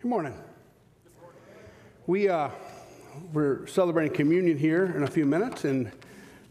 Good 0.00 0.10
morning. 0.10 0.34
We, 2.06 2.28
uh, 2.28 2.50
we're 3.32 3.66
celebrating 3.66 4.14
communion 4.14 4.56
here 4.56 4.84
in 4.84 5.02
a 5.02 5.08
few 5.08 5.26
minutes, 5.26 5.64
and 5.64 5.90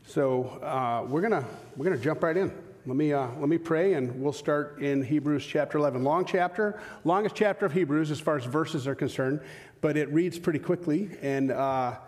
so 0.05 0.59
uh, 0.61 1.05
we're 1.07 1.21
gonna 1.21 1.45
we're 1.77 1.85
gonna 1.85 1.97
jump 1.97 2.23
right 2.23 2.35
in. 2.35 2.51
Let 2.85 2.97
me 2.97 3.13
uh, 3.13 3.29
let 3.39 3.47
me 3.47 3.57
pray, 3.57 3.93
and 3.93 4.21
we'll 4.21 4.33
start 4.33 4.81
in 4.81 5.01
Hebrews 5.01 5.45
chapter 5.45 5.77
11. 5.77 6.03
Long 6.03 6.25
chapter, 6.25 6.77
longest 7.05 7.35
chapter 7.35 7.65
of 7.65 7.71
Hebrews 7.71 8.11
as 8.11 8.19
far 8.19 8.35
as 8.35 8.43
verses 8.43 8.85
are 8.85 8.95
concerned, 8.95 9.39
but 9.79 9.95
it 9.95 10.11
reads 10.11 10.37
pretty 10.37 10.59
quickly. 10.59 11.11
And 11.21 11.51
uh, 11.51 11.99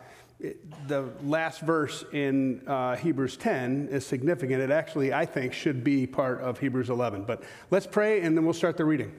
it, 0.42 0.90
the 0.90 1.08
last 1.24 1.62
verse 1.62 2.04
in 2.12 2.68
uh, 2.68 2.98
Hebrews 2.98 3.38
10 3.38 3.88
is 3.92 4.06
significant. 4.06 4.62
It 4.62 4.72
actually, 4.72 5.14
I 5.14 5.26
think, 5.26 5.54
should 5.54 5.86
be 5.86 6.06
part 6.06 6.42
of 6.42 6.60
Hebrews 6.60 6.90
11. 6.90 7.24
But 7.24 7.44
let's 7.72 7.88
pray, 7.88 8.24
and 8.24 8.36
then 8.36 8.44
we'll 8.44 8.54
start 8.54 8.76
the 8.76 8.84
reading. 8.84 9.14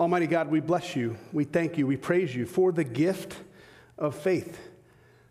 Almighty 0.00 0.26
God, 0.26 0.48
we 0.48 0.60
bless 0.60 0.96
you. 0.96 1.18
We 1.30 1.44
thank 1.44 1.76
you. 1.76 1.86
We 1.86 1.98
praise 1.98 2.34
you 2.34 2.46
for 2.46 2.72
the 2.72 2.84
gift 2.84 3.36
of 3.98 4.14
faith. 4.14 4.58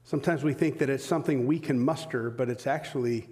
Sometimes 0.03 0.43
we 0.43 0.53
think 0.53 0.77
that 0.77 0.91
it's 0.91 1.03
something 1.03 1.47
we 1.47 1.57
can 1.57 1.83
muster, 1.83 2.29
but 2.29 2.49
it's 2.49 2.67
actually 2.67 3.27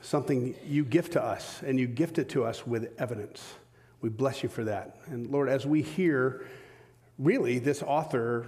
something 0.00 0.54
you 0.64 0.84
gift 0.84 1.14
to 1.14 1.24
us, 1.24 1.60
and 1.66 1.76
you 1.80 1.88
gift 1.88 2.18
it 2.18 2.28
to 2.28 2.44
us 2.44 2.68
with 2.68 2.92
evidence. 3.00 3.54
We 4.00 4.10
bless 4.10 4.44
you 4.44 4.48
for 4.48 4.62
that. 4.62 4.96
And 5.06 5.26
Lord, 5.32 5.48
as 5.48 5.66
we 5.66 5.82
hear 5.82 6.46
really 7.18 7.58
this 7.58 7.82
author 7.82 8.46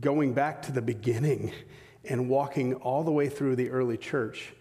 going 0.00 0.34
back 0.34 0.62
to 0.62 0.70
the 0.70 0.80
beginning 0.80 1.50
and 2.04 2.28
walking 2.28 2.74
all 2.74 3.02
the 3.02 3.10
way 3.10 3.28
through 3.28 3.56
the 3.56 3.70
early 3.70 3.96
church 3.96 4.52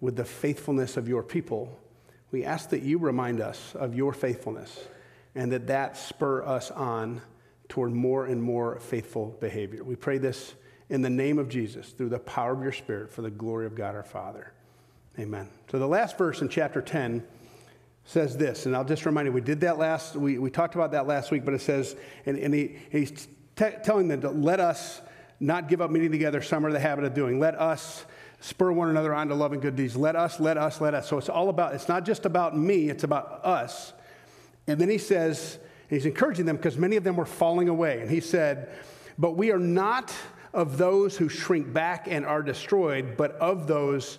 with 0.00 0.14
the 0.14 0.24
faithfulness 0.24 0.96
of 0.96 1.08
your 1.08 1.24
people, 1.24 1.80
we 2.30 2.44
ask 2.44 2.70
that 2.70 2.82
you 2.82 2.98
remind 2.98 3.40
us 3.40 3.74
of 3.74 3.96
your 3.96 4.12
faithfulness 4.12 4.84
and 5.34 5.52
that 5.52 5.66
that 5.66 5.96
spur 5.96 6.44
us 6.44 6.70
on 6.70 7.20
toward 7.68 7.92
more 7.92 8.26
and 8.26 8.42
more 8.42 8.78
faithful 8.80 9.36
behavior. 9.40 9.82
We 9.82 9.96
pray 9.96 10.18
this 10.18 10.54
in 10.90 11.02
the 11.02 11.10
name 11.10 11.38
of 11.38 11.48
Jesus 11.48 11.90
through 11.90 12.10
the 12.10 12.18
power 12.18 12.52
of 12.52 12.62
your 12.62 12.72
Spirit 12.72 13.10
for 13.10 13.22
the 13.22 13.30
glory 13.30 13.66
of 13.66 13.74
God 13.74 13.94
our 13.94 14.02
Father. 14.02 14.52
Amen. 15.18 15.48
So 15.70 15.78
the 15.78 15.88
last 15.88 16.18
verse 16.18 16.40
in 16.40 16.48
chapter 16.48 16.82
10 16.82 17.24
says 18.04 18.36
this, 18.36 18.66
and 18.66 18.76
I'll 18.76 18.84
just 18.84 19.06
remind 19.06 19.26
you, 19.26 19.32
we 19.32 19.40
did 19.40 19.60
that 19.60 19.78
last, 19.78 20.14
we, 20.14 20.38
we 20.38 20.50
talked 20.50 20.74
about 20.74 20.92
that 20.92 21.06
last 21.06 21.30
week, 21.30 21.44
but 21.44 21.54
it 21.54 21.62
says, 21.62 21.96
and, 22.26 22.38
and 22.38 22.52
he, 22.52 22.76
he's 22.90 23.28
t- 23.56 23.70
telling 23.82 24.08
them 24.08 24.20
to 24.20 24.30
let 24.30 24.60
us 24.60 25.00
not 25.40 25.68
give 25.68 25.80
up 25.80 25.90
meeting 25.90 26.12
together, 26.12 26.42
some 26.42 26.66
are 26.66 26.72
the 26.72 26.80
habit 26.80 27.04
of 27.04 27.14
doing. 27.14 27.40
Let 27.40 27.58
us 27.58 28.04
spur 28.40 28.72
one 28.72 28.90
another 28.90 29.14
on 29.14 29.28
to 29.28 29.34
love 29.34 29.52
and 29.52 29.62
good 29.62 29.74
deeds. 29.74 29.96
Let 29.96 30.16
us, 30.16 30.38
let 30.38 30.58
us, 30.58 30.80
let 30.80 30.94
us. 30.94 31.08
So 31.08 31.16
it's 31.16 31.30
all 31.30 31.48
about, 31.48 31.74
it's 31.74 31.88
not 31.88 32.04
just 32.04 32.26
about 32.26 32.56
me, 32.56 32.90
it's 32.90 33.04
about 33.04 33.44
us. 33.44 33.94
And 34.66 34.80
then 34.80 34.88
he 34.88 34.98
says, 34.98 35.58
he's 35.88 36.06
encouraging 36.06 36.46
them 36.46 36.56
because 36.56 36.78
many 36.78 36.96
of 36.96 37.04
them 37.04 37.16
were 37.16 37.26
falling 37.26 37.68
away. 37.68 38.00
And 38.00 38.10
he 38.10 38.20
said, 38.20 38.70
But 39.18 39.32
we 39.32 39.50
are 39.50 39.58
not 39.58 40.14
of 40.52 40.78
those 40.78 41.16
who 41.16 41.28
shrink 41.28 41.72
back 41.72 42.06
and 42.08 42.24
are 42.24 42.42
destroyed, 42.42 43.16
but 43.16 43.32
of 43.32 43.66
those 43.66 44.18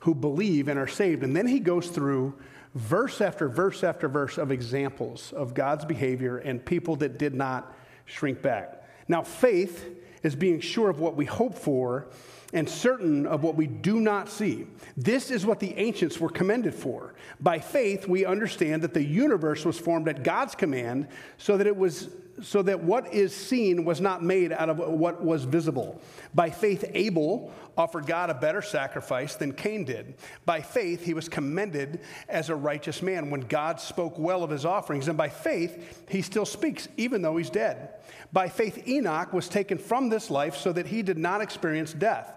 who 0.00 0.14
believe 0.14 0.68
and 0.68 0.78
are 0.78 0.88
saved. 0.88 1.22
And 1.22 1.34
then 1.34 1.46
he 1.46 1.60
goes 1.60 1.88
through 1.88 2.34
verse 2.74 3.20
after 3.20 3.48
verse 3.48 3.82
after 3.82 4.08
verse 4.08 4.38
of 4.38 4.50
examples 4.50 5.32
of 5.32 5.54
God's 5.54 5.84
behavior 5.84 6.38
and 6.38 6.64
people 6.64 6.96
that 6.96 7.18
did 7.18 7.34
not 7.34 7.74
shrink 8.04 8.42
back. 8.42 8.84
Now, 9.06 9.22
faith 9.22 9.86
is 10.22 10.34
being 10.34 10.60
sure 10.60 10.90
of 10.90 11.00
what 11.00 11.16
we 11.16 11.24
hope 11.24 11.54
for 11.54 12.08
and 12.52 12.68
certain 12.68 13.26
of 13.26 13.42
what 13.42 13.56
we 13.56 13.66
do 13.66 14.00
not 14.00 14.28
see. 14.28 14.66
This 14.96 15.30
is 15.30 15.44
what 15.44 15.60
the 15.60 15.74
ancients 15.76 16.18
were 16.18 16.30
commended 16.30 16.74
for. 16.74 17.14
By 17.40 17.58
faith, 17.58 18.08
we 18.08 18.24
understand 18.24 18.82
that 18.82 18.94
the 18.94 19.04
universe 19.04 19.64
was 19.64 19.78
formed 19.78 20.08
at 20.08 20.22
God's 20.22 20.54
command 20.54 21.08
so 21.36 21.56
that 21.58 21.66
it 21.66 21.76
was 21.76 22.08
so 22.42 22.62
that 22.62 22.82
what 22.82 23.12
is 23.12 23.34
seen 23.34 23.84
was 23.84 24.00
not 24.00 24.22
made 24.22 24.52
out 24.52 24.68
of 24.68 24.78
what 24.78 25.22
was 25.22 25.44
visible. 25.44 26.00
By 26.34 26.50
faith, 26.50 26.84
Abel 26.94 27.52
offered 27.76 28.06
God 28.06 28.30
a 28.30 28.34
better 28.34 28.62
sacrifice 28.62 29.36
than 29.36 29.52
Cain 29.52 29.84
did. 29.84 30.14
By 30.44 30.60
faith, 30.60 31.04
he 31.04 31.14
was 31.14 31.28
commended 31.28 32.00
as 32.28 32.48
a 32.50 32.54
righteous 32.56 33.02
man 33.02 33.30
when 33.30 33.42
God 33.42 33.80
spoke 33.80 34.18
well 34.18 34.42
of 34.42 34.50
his 34.50 34.64
offerings. 34.64 35.08
And 35.08 35.16
by 35.16 35.28
faith, 35.28 36.04
he 36.08 36.22
still 36.22 36.46
speaks, 36.46 36.88
even 36.96 37.22
though 37.22 37.36
he's 37.36 37.50
dead. 37.50 37.90
By 38.32 38.48
faith, 38.48 38.86
Enoch 38.86 39.32
was 39.32 39.48
taken 39.48 39.78
from 39.78 40.08
this 40.08 40.30
life 40.30 40.56
so 40.56 40.72
that 40.72 40.86
he 40.86 41.02
did 41.02 41.18
not 41.18 41.40
experience 41.40 41.92
death. 41.92 42.32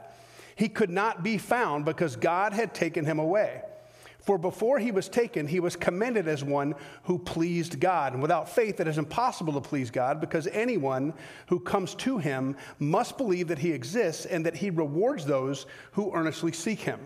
He 0.56 0.70
could 0.70 0.92
not 0.92 1.24
be 1.24 1.38
found 1.38 1.86
because 1.86 2.16
God 2.16 2.54
had 2.54 2.74
taken 2.74 3.06
him 3.06 3.20
away. 3.20 3.64
For 4.22 4.38
before 4.38 4.78
he 4.78 4.92
was 4.92 5.10
taken, 5.10 5.48
he 5.48 5.60
was 5.60 5.76
commended 5.76 6.28
as 6.28 6.44
one 6.44 6.76
who 7.04 7.18
pleased 7.18 7.80
God. 7.80 8.14
And 8.14 8.22
without 8.22 8.48
faith, 8.48 8.80
it 8.80 8.88
is 8.88 9.00
impossible 9.00 9.54
to 9.54 9.62
please 9.62 9.90
God 9.90 10.22
because 10.22 10.48
anyone 10.48 11.14
who 11.48 11.60
comes 11.60 11.96
to 11.96 12.20
him 12.20 12.56
must 12.80 13.18
believe 13.18 13.48
that 13.48 13.60
he 13.60 13.72
exists 13.72 14.26
and 14.26 14.46
that 14.46 14.56
he 14.56 14.70
rewards 14.70 15.26
those 15.26 15.66
who 15.94 16.14
earnestly 16.14 16.52
seek 16.52 16.80
him. 16.80 17.00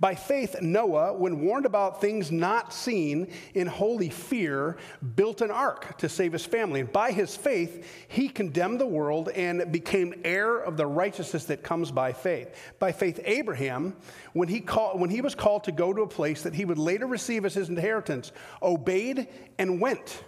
By 0.00 0.14
faith, 0.14 0.56
Noah, 0.60 1.12
when 1.12 1.42
warned 1.42 1.66
about 1.66 2.00
things 2.00 2.32
not 2.32 2.72
seen 2.72 3.28
in 3.54 3.66
holy 3.66 4.08
fear, 4.08 4.76
built 5.14 5.40
an 5.40 5.50
ark 5.50 5.98
to 5.98 6.08
save 6.08 6.32
his 6.32 6.44
family. 6.44 6.80
And 6.80 6.92
by 6.92 7.12
his 7.12 7.36
faith, 7.36 7.86
he 8.08 8.28
condemned 8.28 8.80
the 8.80 8.86
world 8.86 9.28
and 9.28 9.70
became 9.70 10.14
heir 10.24 10.58
of 10.58 10.76
the 10.76 10.86
righteousness 10.86 11.44
that 11.44 11.62
comes 11.62 11.90
by 11.90 12.12
faith. 12.12 12.54
By 12.78 12.92
faith, 12.92 13.20
Abraham, 13.24 13.94
when 14.32 14.48
he, 14.48 14.60
call, 14.60 14.98
when 14.98 15.10
he 15.10 15.20
was 15.20 15.34
called 15.34 15.64
to 15.64 15.72
go 15.72 15.92
to 15.92 16.02
a 16.02 16.08
place 16.08 16.42
that 16.42 16.54
he 16.54 16.64
would 16.64 16.78
later 16.78 17.06
receive 17.06 17.44
as 17.44 17.54
his 17.54 17.68
inheritance, 17.68 18.32
obeyed 18.60 19.28
and 19.58 19.80
went, 19.80 20.24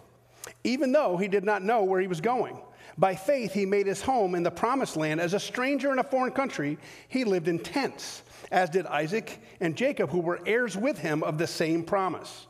even 0.62 0.92
though 0.92 1.16
he 1.16 1.28
did 1.28 1.44
not 1.44 1.62
know 1.62 1.84
where 1.84 2.00
he 2.00 2.06
was 2.06 2.20
going. 2.20 2.60
By 2.96 3.16
faith, 3.16 3.52
he 3.52 3.66
made 3.66 3.86
his 3.86 4.02
home 4.02 4.34
in 4.34 4.44
the 4.44 4.50
promised 4.50 4.96
land. 4.96 5.20
As 5.20 5.34
a 5.34 5.40
stranger 5.40 5.90
in 5.90 5.98
a 5.98 6.04
foreign 6.04 6.32
country, 6.32 6.78
he 7.08 7.24
lived 7.24 7.48
in 7.48 7.58
tents 7.58 8.22
as 8.54 8.70
did 8.70 8.86
Isaac 8.86 9.40
and 9.60 9.76
Jacob, 9.76 10.10
who 10.10 10.20
were 10.20 10.40
heirs 10.46 10.76
with 10.76 10.98
him 10.98 11.24
of 11.24 11.38
the 11.38 11.46
same 11.46 11.82
promise. 11.82 12.46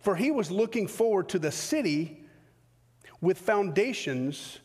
For 0.00 0.16
he 0.16 0.30
was 0.30 0.50
looking 0.50 0.88
forward 0.88 1.28
to 1.28 1.38
the 1.38 1.52
city 1.52 2.24
with 3.20 3.38
foundations, 3.38 4.58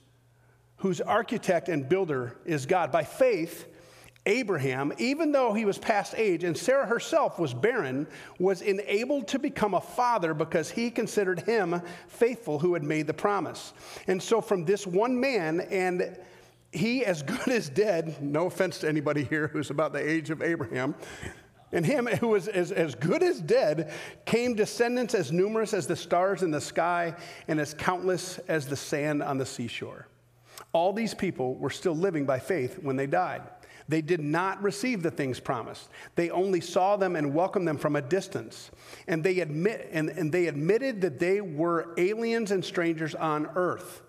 whose 0.78 1.02
architect 1.02 1.68
and 1.68 1.90
builder 1.90 2.38
is 2.46 2.66
God. 2.66 2.90
By 2.90 3.03
faith, 3.03 3.68
Abraham, 4.25 4.94
even 4.98 5.34
though 5.34 5.53
he 5.53 5.66
was 5.66 5.78
past 5.78 6.16
age 6.16 6.46
and 6.46 6.58
Sarah 6.58 6.86
herself 6.86 7.38
was 7.38 7.54
barren, 7.54 8.08
was 8.40 8.62
enabled 8.62 9.28
to 9.30 9.40
become 9.40 9.74
a 9.74 9.81
father 9.81 10.34
because 10.34 10.69
he 10.69 10.90
considered 10.90 11.42
him 11.42 11.81
faithful 12.08 12.59
who 12.59 12.74
had 12.74 12.84
made 12.84 13.08
the 13.08 13.14
promise. 13.14 13.74
And 14.08 14.24
so, 14.24 14.40
from 14.40 14.64
this 14.64 14.88
one 14.88 15.19
man 15.19 15.62
and 15.69 16.18
he, 16.72 17.05
as 17.05 17.23
good 17.23 17.47
as 17.47 17.69
dead, 17.69 18.22
no 18.22 18.47
offense 18.47 18.79
to 18.79 18.89
anybody 18.89 19.23
here 19.23 19.47
who's 19.47 19.69
about 19.69 19.94
the 19.94 20.09
age 20.09 20.29
of 20.29 20.41
Abraham, 20.41 20.95
and 21.72 21.85
him 21.85 22.07
who 22.07 22.29
was 22.29 22.47
as, 22.47 22.72
as 22.72 22.95
good 22.95 23.23
as 23.23 23.41
dead 23.41 23.91
came 24.25 24.55
descendants 24.55 25.13
as 25.13 25.31
numerous 25.31 25.73
as 25.73 25.88
the 25.88 25.95
stars 25.95 26.44
in 26.44 26.51
the 26.51 26.61
sky 26.61 27.13
and 27.47 27.59
as 27.59 27.73
countless 27.73 28.39
as 28.47 28.67
the 28.67 28.75
sand 28.75 29.22
on 29.22 29.38
the 29.38 29.45
seashore. 29.45 30.07
All 30.72 30.94
these 30.94 31.13
people 31.13 31.56
were 31.56 31.69
still 31.69 31.95
living 31.95 32.25
by 32.25 32.39
faith 32.39 32.79
when 32.81 32.95
they 32.95 33.07
died. 33.07 33.41
They 33.89 34.01
did 34.01 34.19
not 34.19 34.61
receive 34.61 35.01
the 35.01 35.11
things 35.11 35.39
promised. 35.39 35.89
They 36.16 36.29
only 36.29 36.59
saw 36.59 36.97
them 36.97 37.16
and 37.16 37.33
welcomed 37.33 37.67
them 37.67 37.77
from 37.77 37.95
a 37.95 38.01
distance. 38.01 38.69
And 39.07 39.23
they, 39.23 39.39
admit, 39.39 39.89
and, 39.91 40.09
and 40.09 40.31
they 40.31 40.47
admitted 40.47 41.01
that 41.01 41.19
they 41.19 41.39
were 41.39 41.94
aliens 41.97 42.51
and 42.51 42.63
strangers 42.63 43.16
on 43.16 43.50
earth. 43.56 44.01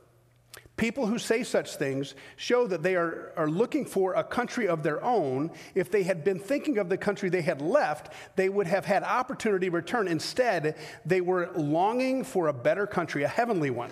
People 0.78 1.06
who 1.06 1.19
say 1.19 1.43
such 1.43 1.75
things 1.75 2.15
show 2.37 2.66
that 2.69 2.83
they 2.83 2.94
are, 2.94 3.33
are 3.37 3.50
looking 3.50 3.84
for 3.84 4.15
a 4.15 4.25
country 4.25 4.69
of 4.69 4.83
their 4.83 5.05
own. 5.05 5.50
If 5.75 5.91
they 5.91 6.05
had 6.05 6.25
been 6.25 6.39
thinking 6.39 6.78
of 6.78 6.89
the 6.89 6.97
country 6.97 7.28
they 7.28 7.43
had 7.43 7.61
left, 7.61 8.12
they 8.37 8.49
would 8.49 8.69
have 8.69 8.84
had 8.84 9.03
opportunity 9.03 9.66
to 9.66 9.72
return. 9.72 10.09
Instead, 10.09 10.77
they 11.05 11.21
were 11.21 11.50
longing 11.55 12.25
for 12.25 12.47
a 12.47 12.53
better 12.53 12.87
country, 12.87 13.25
a 13.25 13.28
heavenly 13.28 13.71
one. 13.71 13.91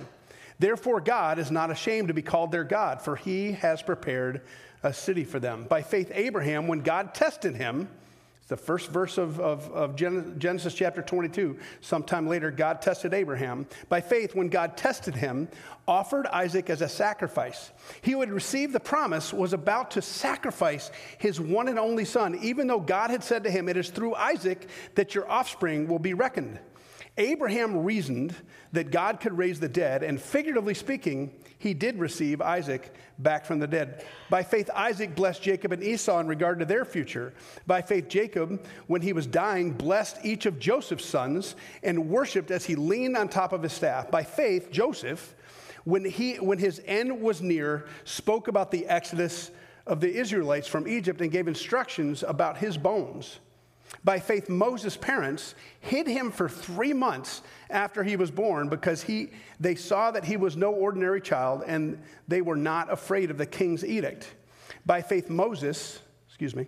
Therefore, 0.59 1.01
God 1.01 1.39
is 1.39 1.51
not 1.51 1.71
ashamed 1.71 2.09
to 2.09 2.15
be 2.15 2.23
called 2.23 2.53
their 2.53 2.65
God, 2.65 3.03
for 3.03 3.17
he 3.17 3.53
has 3.53 3.83
prepared 3.83 4.43
a 4.83 4.93
city 4.93 5.25
for 5.25 5.41
them. 5.41 5.65
By 5.69 5.83
faith, 5.83 6.11
Abraham, 6.15 6.69
when 6.69 6.81
God 6.81 7.15
tested 7.15 7.57
him, 7.57 7.89
the 8.49 8.57
first 8.57 8.91
verse 8.91 9.19
of, 9.19 9.41
of, 9.41 9.71
of, 9.73 9.97
Genesis 9.97 10.73
chapter 10.73 11.03
22. 11.03 11.59
Sometime 11.81 12.29
later, 12.29 12.51
God 12.53 12.81
tested 12.81 13.13
Abraham. 13.13 13.67
By 13.89 14.01
faith, 14.01 14.37
when 14.37 14.49
God 14.49 14.77
tested 14.77 15.17
him, 15.17 15.49
offered 15.89 16.27
Isaac 16.29 16.71
as 16.71 16.81
a 16.81 16.89
sacrifice. 16.89 17.73
He 18.03 18.15
would 18.15 18.31
receive 18.31 18.73
the 18.73 18.81
promise, 18.81 19.33
was 19.33 19.53
about 19.53 19.91
to 19.93 20.03
sacrifice 20.03 20.93
his 21.19 21.41
one 21.41 21.67
and 21.67 21.79
only 21.79 22.05
son, 22.05 22.39
even 22.41 22.69
though 22.69 22.81
God 22.81 23.11
had 23.11 23.25
said 23.25 23.43
to 23.45 23.51
him, 23.51 23.69
It 23.69 23.77
is 23.77 23.91
through 23.91 24.15
Isaac 24.15 24.69
that 24.95 25.15
your 25.15 25.29
offspring 25.29 25.89
will 25.89 25.99
be 25.99 26.15
reckoned. 26.15 26.61
Abraham 27.19 27.85
reasoned 27.85 28.35
that 28.73 28.91
God 28.91 29.21
could 29.21 29.37
raise 29.37 29.59
the 29.59 29.69
dead, 29.69 30.03
and 30.03 30.21
figuratively 30.21 30.75
speaking, 30.75 31.33
he 31.59 31.73
did 31.73 31.99
receive 31.99 32.43
Isaac 32.43 32.95
back 33.19 33.47
from 33.47 33.59
the 33.59 33.67
dead. 33.67 34.05
By 34.29 34.43
faith, 34.43 34.69
Isaac 34.75 35.15
blessed 35.15 35.43
Jacob 35.43 35.73
and 35.73 35.83
Esau 35.83 36.19
in 36.21 36.29
regard 36.29 36.59
to 36.59 36.67
their 36.67 36.85
future. 36.85 37.33
By 37.67 37.81
faith, 37.81 38.09
Jacob, 38.09 38.63
when 38.87 39.01
he 39.01 39.15
was 39.15 39.27
dying, 39.27 39.73
blessed 39.73 40.19
each 40.23 40.45
of 40.45 40.59
Joseph's 40.59 41.07
sons 41.07 41.57
and 41.83 42.11
worshiped 42.11 42.51
as 42.51 42.67
he 42.67 42.75
leaned 42.75 43.17
on 43.17 43.29
top 43.29 43.55
of 43.55 43.63
his 43.63 43.73
staff. 43.73 44.11
By 44.11 44.23
faith, 44.23 44.71
Joseph, 44.71 45.35
when, 45.85 46.05
he, 46.05 46.35
when 46.35 46.59
his 46.59 46.83
end 46.85 47.23
was 47.23 47.41
near, 47.41 47.87
spoke 48.05 48.49
about 48.49 48.71
the 48.71 48.87
exodus 48.87 49.51
of 49.87 50.01
the 50.01 50.13
Israelites 50.15 50.69
from 50.69 50.87
Egypt 50.87 51.21
and 51.23 51.31
gave 51.31 51.49
instructions 51.49 52.23
about 52.23 52.59
his 52.59 52.77
bones. 52.77 53.39
By 54.05 54.19
faith, 54.19 54.49
Moses' 54.49 54.97
parents 54.97 55.55
hid 55.81 56.07
him 56.07 56.31
for 56.31 56.49
three 56.49 56.93
months 56.93 57.43
after 57.71 58.03
he 58.03 58.17
was 58.17 58.31
born 58.31 58.69
because 58.69 59.03
he, 59.03 59.31
they 59.59 59.75
saw 59.75 60.11
that 60.11 60.25
he 60.25 60.37
was 60.37 60.57
no 60.57 60.73
ordinary 60.73 61.21
child 61.21 61.65
and 61.67 62.01
they 62.29 62.41
were 62.41 62.57
not 62.57 62.93
afraid 62.93 63.31
of 63.31 63.39
the 63.39 63.47
king's 63.47 63.85
edict. 63.85 64.35
By 64.85 65.03
faith, 65.03 65.29
Moses, 65.29 66.01
excuse 66.29 66.55
me, 66.55 66.67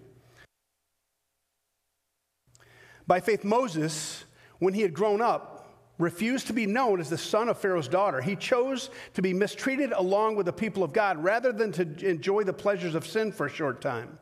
by 3.06 3.20
faith, 3.20 3.42
Moses, 3.44 4.24
when 4.58 4.74
he 4.74 4.82
had 4.82 4.92
grown 4.92 5.22
up, 5.22 5.58
refused 5.98 6.46
to 6.46 6.52
be 6.52 6.66
known 6.66 7.00
as 7.00 7.10
the 7.10 7.18
son 7.18 7.48
of 7.48 7.58
Pharaoh's 7.58 7.88
daughter. 7.88 8.20
He 8.20 8.36
chose 8.36 8.90
to 9.14 9.22
be 9.22 9.32
mistreated 9.32 9.92
along 9.92 10.36
with 10.36 10.46
the 10.46 10.52
people 10.52 10.84
of 10.84 10.92
God 10.92 11.22
rather 11.22 11.52
than 11.52 11.72
to 11.72 12.08
enjoy 12.08 12.44
the 12.44 12.52
pleasures 12.52 12.94
of 12.94 13.06
sin 13.06 13.32
for 13.32 13.46
a 13.46 13.50
short 13.50 13.80
time. 13.80 14.18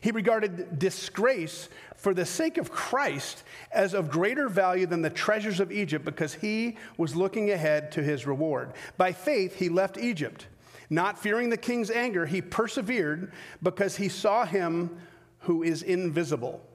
He 0.00 0.10
regarded 0.10 0.78
disgrace 0.78 1.68
for 1.96 2.14
the 2.14 2.24
sake 2.24 2.56
of 2.56 2.70
Christ 2.70 3.42
as 3.70 3.92
of 3.92 4.10
greater 4.10 4.48
value 4.48 4.86
than 4.86 5.02
the 5.02 5.10
treasures 5.10 5.60
of 5.60 5.70
Egypt 5.70 6.04
because 6.04 6.34
he 6.34 6.76
was 6.96 7.14
looking 7.14 7.50
ahead 7.50 7.92
to 7.92 8.02
his 8.02 8.26
reward. 8.26 8.72
By 8.96 9.12
faith, 9.12 9.56
he 9.56 9.68
left 9.68 9.98
Egypt. 9.98 10.46
Not 10.88 11.18
fearing 11.18 11.50
the 11.50 11.56
king's 11.56 11.90
anger, 11.90 12.26
he 12.26 12.40
persevered 12.42 13.32
because 13.62 13.96
he 13.96 14.08
saw 14.08 14.44
him 14.44 14.98
who 15.40 15.62
is 15.62 15.82
invisible. 15.82 16.66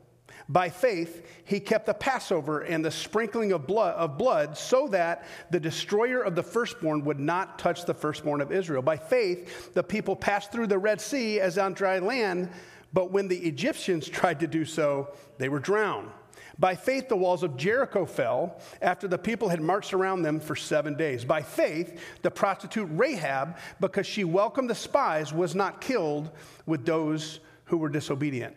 By 0.48 0.69
faith, 0.69 1.27
he 1.45 1.60
kept 1.60 1.88
the 1.88 1.94
Passover 1.95 2.62
and 2.62 2.86
the 2.86 2.92
sprinkling 2.92 3.51
of 3.51 3.66
blood, 3.66 3.95
of 3.95 4.18
blood 4.18 4.56
so 4.56 4.88
that 4.89 5.25
the 5.50 5.60
destroyer 5.60 6.22
of 6.22 6.36
the 6.36 6.44
firstborn 6.44 7.04
would 7.06 7.19
not 7.19 7.57
touch 7.57 7.86
the 7.86 7.95
firstborn 7.95 8.42
of 8.42 8.51
Israel. 8.51 8.83
By 8.83 8.98
faith, 8.98 9.74
the 9.74 9.83
people 9.83 10.16
passed 10.16 10.51
through 10.51 10.68
the 10.68 10.77
Red 10.77 11.01
Sea 11.01 11.39
as 11.39 11.57
on 11.57 11.74
dry 11.74 11.98
land, 11.98 12.50
but 12.93 13.11
when 13.11 13.27
the 13.27 13.37
Egyptians 13.37 14.07
tried 14.07 14.39
to 14.39 14.47
do 14.47 14.65
so, 14.65 15.13
they 15.37 15.49
were 15.49 15.59
drowned. 15.59 16.09
By 16.57 16.75
faith, 16.75 17.09
the 17.09 17.17
walls 17.17 17.43
of 17.43 17.57
Jericho 17.57 18.05
fell 18.05 18.61
after 18.81 19.07
the 19.07 19.17
people 19.17 19.49
had 19.49 19.61
marched 19.61 19.93
around 19.93 20.21
them 20.21 20.39
for 20.39 20.55
seven 20.55 20.95
days. 20.95 21.25
By 21.25 21.41
faith, 21.41 21.99
the 22.21 22.31
prostitute 22.31 22.87
Rahab, 22.91 23.57
because 23.81 24.07
she 24.07 24.23
welcomed 24.23 24.69
the 24.69 24.75
spies, 24.75 25.33
was 25.33 25.53
not 25.53 25.81
killed 25.81 26.31
with 26.65 26.85
those 26.85 27.41
who 27.65 27.77
were 27.77 27.89
disobedient. 27.89 28.55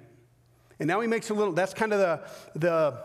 And 0.79 0.87
now 0.87 1.01
he 1.01 1.09
makes 1.09 1.31
a 1.31 1.35
little, 1.35 1.53
that's 1.53 1.75
kind 1.75 1.93
of 1.93 1.99
the, 1.99 2.59
the, 2.59 3.01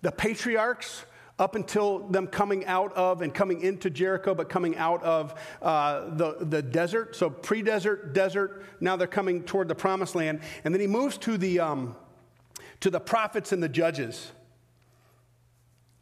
the 0.00 0.12
patriarchs 0.12 1.04
up 1.40 1.54
until 1.54 2.00
them 2.00 2.26
coming 2.26 2.66
out 2.66 2.92
of 2.92 3.22
and 3.22 3.32
coming 3.32 3.62
into 3.62 3.88
Jericho, 3.88 4.34
but 4.34 4.50
coming 4.50 4.76
out 4.76 5.02
of 5.02 5.34
uh, 5.62 6.14
the, 6.14 6.36
the 6.40 6.60
desert. 6.62 7.16
So 7.16 7.30
pre 7.30 7.62
desert, 7.62 8.12
desert, 8.12 8.62
now 8.78 8.94
they're 8.96 9.08
coming 9.08 9.42
toward 9.42 9.66
the 9.66 9.74
promised 9.74 10.14
land. 10.14 10.40
And 10.64 10.74
then 10.74 10.82
he 10.82 10.86
moves 10.86 11.16
to 11.18 11.38
the, 11.38 11.58
um, 11.60 11.96
to 12.80 12.90
the 12.90 13.00
prophets 13.00 13.52
and 13.52 13.62
the 13.62 13.70
judges. 13.70 14.30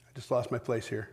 I 0.09 0.11
just 0.17 0.31
lost 0.33 0.51
my 0.51 0.59
place 0.59 0.89
here. 0.89 1.09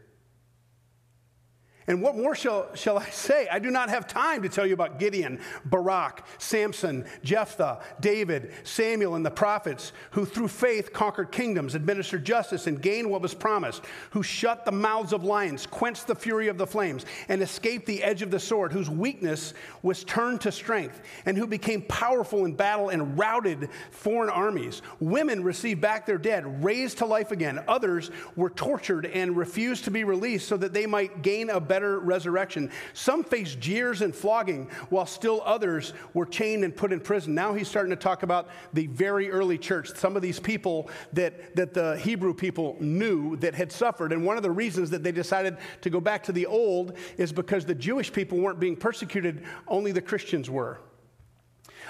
And 1.87 2.01
what 2.01 2.15
more 2.15 2.33
shall, 2.33 2.73
shall 2.73 2.97
I 2.97 3.09
say? 3.11 3.47
I 3.47 3.59
do 3.59 3.69
not 3.69 3.89
have 3.89 4.07
time 4.07 4.41
to 4.41 4.49
tell 4.49 4.65
you 4.65 4.73
about 4.73 4.97
Gideon, 4.97 5.39
Barak, 5.65 6.25
Samson, 6.39 7.05
Jephthah, 7.23 7.79
David, 7.99 8.53
Samuel, 8.63 9.13
and 9.13 9.23
the 9.23 9.29
prophets, 9.29 9.91
who 10.11 10.25
through 10.25 10.47
faith 10.47 10.93
conquered 10.93 11.31
kingdoms, 11.31 11.75
administered 11.75 12.25
justice, 12.25 12.65
and 12.65 12.81
gained 12.81 13.07
what 13.07 13.21
was 13.21 13.35
promised, 13.35 13.83
who 14.09 14.23
shut 14.23 14.65
the 14.65 14.71
mouths 14.71 15.13
of 15.13 15.23
lions, 15.23 15.67
quenched 15.67 16.07
the 16.07 16.15
fury 16.15 16.47
of 16.47 16.57
the 16.57 16.65
flames, 16.65 17.05
and 17.27 17.43
escaped 17.43 17.85
the 17.85 18.03
edge 18.03 18.23
of 18.23 18.31
the 18.31 18.39
sword, 18.39 18.73
whose 18.73 18.89
weakness 18.89 19.53
was 19.83 20.03
turned 20.03 20.41
to 20.41 20.51
strength, 20.51 20.99
and 21.27 21.37
who 21.37 21.45
became 21.45 21.83
powerful 21.83 22.45
in 22.45 22.53
battle 22.55 22.89
and 22.89 23.15
routed 23.19 23.69
foreign 23.91 24.31
armies. 24.31 24.81
Women 24.99 25.43
received 25.43 25.81
back 25.81 26.07
their 26.07 26.17
dead, 26.17 26.63
raised 26.63 26.97
to 26.97 27.05
life 27.05 27.29
again. 27.29 27.63
Others 27.67 28.09
were 28.35 28.49
tortured 28.49 29.05
and 29.05 29.37
refused 29.37 29.83
to 29.83 29.91
be 29.91 30.03
released 30.03 30.47
so 30.47 30.57
that 30.57 30.73
they 30.73 30.87
might 30.87 31.21
gain 31.21 31.51
a 31.51 31.59
better 31.59 31.74
better 31.75 31.99
resurrection. 31.99 32.71
Some 32.93 33.21
faced 33.21 33.59
jeers 33.59 34.01
and 34.01 34.15
flogging, 34.15 34.69
while 34.87 35.05
still 35.05 35.41
others 35.43 35.91
were 36.13 36.25
chained 36.25 36.63
and 36.63 36.73
put 36.73 36.93
in 36.93 37.01
prison. 37.01 37.35
Now 37.35 37.53
he's 37.53 37.67
starting 37.67 37.89
to 37.89 37.97
talk 37.97 38.23
about 38.23 38.47
the 38.71 38.87
very 38.87 39.29
early 39.29 39.57
church, 39.57 39.93
some 39.93 40.15
of 40.15 40.21
these 40.21 40.39
people 40.39 40.89
that, 41.11 41.53
that 41.57 41.73
the 41.73 41.97
Hebrew 41.97 42.33
people 42.33 42.77
knew 42.79 43.35
that 43.37 43.55
had 43.55 43.73
suffered. 43.73 44.13
And 44.13 44.25
one 44.25 44.37
of 44.37 44.43
the 44.43 44.51
reasons 44.51 44.89
that 44.91 45.03
they 45.03 45.11
decided 45.11 45.57
to 45.81 45.89
go 45.89 45.99
back 45.99 46.23
to 46.23 46.31
the 46.31 46.45
old 46.45 46.97
is 47.17 47.33
because 47.33 47.65
the 47.65 47.75
Jewish 47.75 48.09
people 48.13 48.37
weren't 48.37 48.61
being 48.61 48.77
persecuted, 48.77 49.43
only 49.67 49.91
the 49.91 50.01
Christians 50.01 50.49
were. 50.49 50.79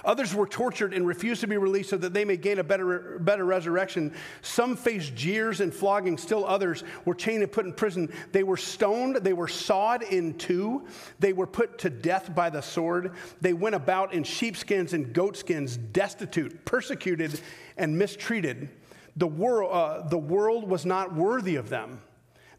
Others 0.03 0.35
were 0.35 0.47
tortured 0.47 0.93
and 0.93 1.07
refused 1.07 1.41
to 1.41 1.47
be 1.47 1.57
released 1.57 1.89
so 1.89 1.97
that 1.97 2.13
they 2.13 2.25
may 2.25 2.37
gain 2.37 2.59
a 2.59 2.63
better, 2.63 3.17
better 3.19 3.45
resurrection. 3.45 4.13
Some 4.41 4.75
faced 4.75 5.15
jeers 5.15 5.61
and 5.61 5.73
flogging. 5.73 6.17
Still 6.17 6.45
others 6.45 6.83
were 7.05 7.15
chained 7.15 7.43
and 7.43 7.51
put 7.51 7.65
in 7.65 7.73
prison. 7.73 8.11
They 8.31 8.43
were 8.43 8.57
stoned. 8.57 9.17
They 9.17 9.33
were 9.33 9.47
sawed 9.47 10.03
in 10.03 10.37
two. 10.37 10.85
They 11.19 11.33
were 11.33 11.47
put 11.47 11.79
to 11.79 11.89
death 11.89 12.33
by 12.35 12.49
the 12.49 12.61
sword. 12.61 13.13
They 13.41 13.53
went 13.53 13.75
about 13.75 14.13
in 14.13 14.23
sheepskins 14.23 14.93
and 14.93 15.13
goatskins, 15.13 15.77
destitute, 15.77 16.65
persecuted, 16.65 17.39
and 17.77 17.97
mistreated. 17.97 18.69
The, 19.15 19.27
wor- 19.27 19.71
uh, 19.71 20.07
the 20.07 20.17
world 20.17 20.69
was 20.69 20.85
not 20.85 21.15
worthy 21.15 21.55
of 21.55 21.69
them. 21.69 22.01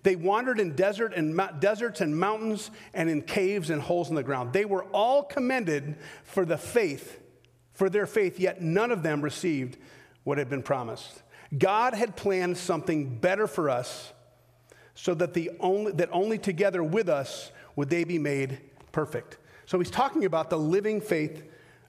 They 0.06 0.14
wandered 0.14 0.60
in 0.60 0.76
desert 0.76 1.14
and 1.14 1.36
deserts 1.58 2.00
and 2.00 2.16
mountains 2.16 2.70
and 2.94 3.10
in 3.10 3.22
caves 3.22 3.70
and 3.70 3.82
holes 3.82 4.08
in 4.08 4.14
the 4.14 4.22
ground. 4.22 4.52
They 4.52 4.64
were 4.64 4.84
all 4.92 5.24
commended 5.24 5.96
for 6.22 6.44
the 6.44 6.56
faith 6.56 7.20
for 7.72 7.90
their 7.90 8.06
faith, 8.06 8.38
yet 8.38 8.62
none 8.62 8.92
of 8.92 9.02
them 9.02 9.20
received 9.20 9.78
what 10.22 10.38
had 10.38 10.48
been 10.48 10.62
promised. 10.62 11.24
God 11.58 11.92
had 11.92 12.14
planned 12.14 12.56
something 12.56 13.18
better 13.18 13.48
for 13.48 13.68
us 13.68 14.12
so 14.94 15.12
that, 15.14 15.34
the 15.34 15.50
only, 15.58 15.90
that 15.90 16.08
only 16.12 16.38
together 16.38 16.84
with 16.84 17.08
us 17.08 17.50
would 17.74 17.90
they 17.90 18.04
be 18.04 18.20
made 18.20 18.60
perfect. 18.92 19.38
So 19.64 19.76
he's 19.76 19.90
talking 19.90 20.24
about 20.24 20.50
the 20.50 20.56
living 20.56 21.00
faith 21.00 21.42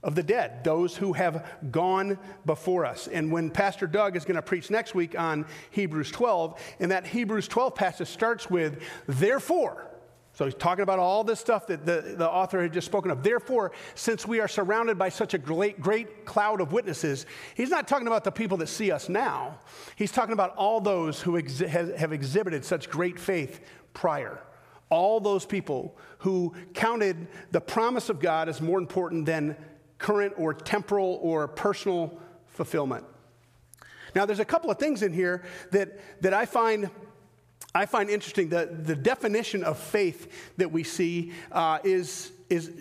of 0.08 0.16
the 0.16 0.24
dead, 0.24 0.64
those 0.64 0.96
who 0.96 1.12
have 1.14 1.46
gone 1.70 2.18
before 2.46 2.86
us. 2.86 3.10
And 3.10 3.30
when 3.30 3.52
Pastor 3.52 3.86
Doug 3.86 4.16
is 4.16 4.24
going 4.24 4.38
to 4.38 4.42
preach 4.42 4.72
next 4.72 4.96
week 4.96 5.20
on 5.20 5.46
Hebrews 5.72 6.12
12, 6.12 6.60
and 6.80 6.92
that 6.92 7.06
Hebrews 7.06 7.50
12 7.50 7.76
passage 7.76 8.08
starts 8.08 8.50
with, 8.50 8.82
therefore, 9.06 9.86
so 10.32 10.46
he's 10.46 10.56
talking 10.56 10.84
about 10.84 11.00
all 11.00 11.24
this 11.24 11.40
stuff 11.40 11.68
that 11.68 11.86
the, 11.86 12.14
the 12.16 12.30
author 12.30 12.62
had 12.62 12.72
just 12.72 12.86
spoken 12.86 13.12
of. 13.12 13.22
Therefore, 13.22 13.72
since 13.96 14.26
we 14.26 14.40
are 14.40 14.48
surrounded 14.48 14.98
by 14.98 15.10
such 15.10 15.34
a 15.34 15.38
great, 15.38 15.82
great 15.82 16.26
cloud 16.26 16.62
of 16.62 16.72
witnesses, 16.72 17.26
he's 17.56 17.72
not 17.72 17.88
talking 17.88 18.08
about 18.08 18.24
the 18.24 18.32
people 18.32 18.56
that 18.58 18.68
see 18.68 18.92
us 18.92 19.10
now. 19.10 19.60
He's 19.96 20.12
talking 20.12 20.34
about 20.34 20.56
all 20.56 20.80
those 20.80 21.20
who 21.20 21.42
exi- 21.42 21.98
have 21.98 22.14
exhibited 22.14 22.64
such 22.64 22.90
great 22.90 23.20
faith 23.20 23.60
prior. 23.94 24.40
All 24.90 25.20
those 25.20 25.44
people 25.46 25.98
who 26.20 26.54
counted 26.74 27.28
the 27.52 27.60
promise 27.60 28.08
of 28.08 28.20
God 28.20 28.48
as 28.48 28.62
more 28.62 28.78
important 28.78 29.26
than 29.26 29.58
current 29.98 30.34
or 30.38 30.54
temporal 30.54 31.20
or 31.22 31.48
personal 31.48 32.20
fulfillment. 32.48 33.06
Now, 34.16 34.26
there's 34.26 34.40
a 34.40 34.46
couple 34.46 34.72
of 34.72 34.78
things 34.78 35.04
in 35.04 35.14
here 35.14 35.44
that, 35.72 36.00
that 36.22 36.34
I 36.34 36.46
find 36.46 36.90
I 37.76 37.86
find 37.86 38.10
interesting 38.10 38.50
that 38.50 38.86
the 38.86 38.96
definition 38.96 39.64
of 39.64 39.78
faith 39.78 40.32
that 40.58 40.72
we 40.72 40.84
see 40.84 41.32
uh, 41.52 41.78
is, 41.84 42.32
is 42.50 42.72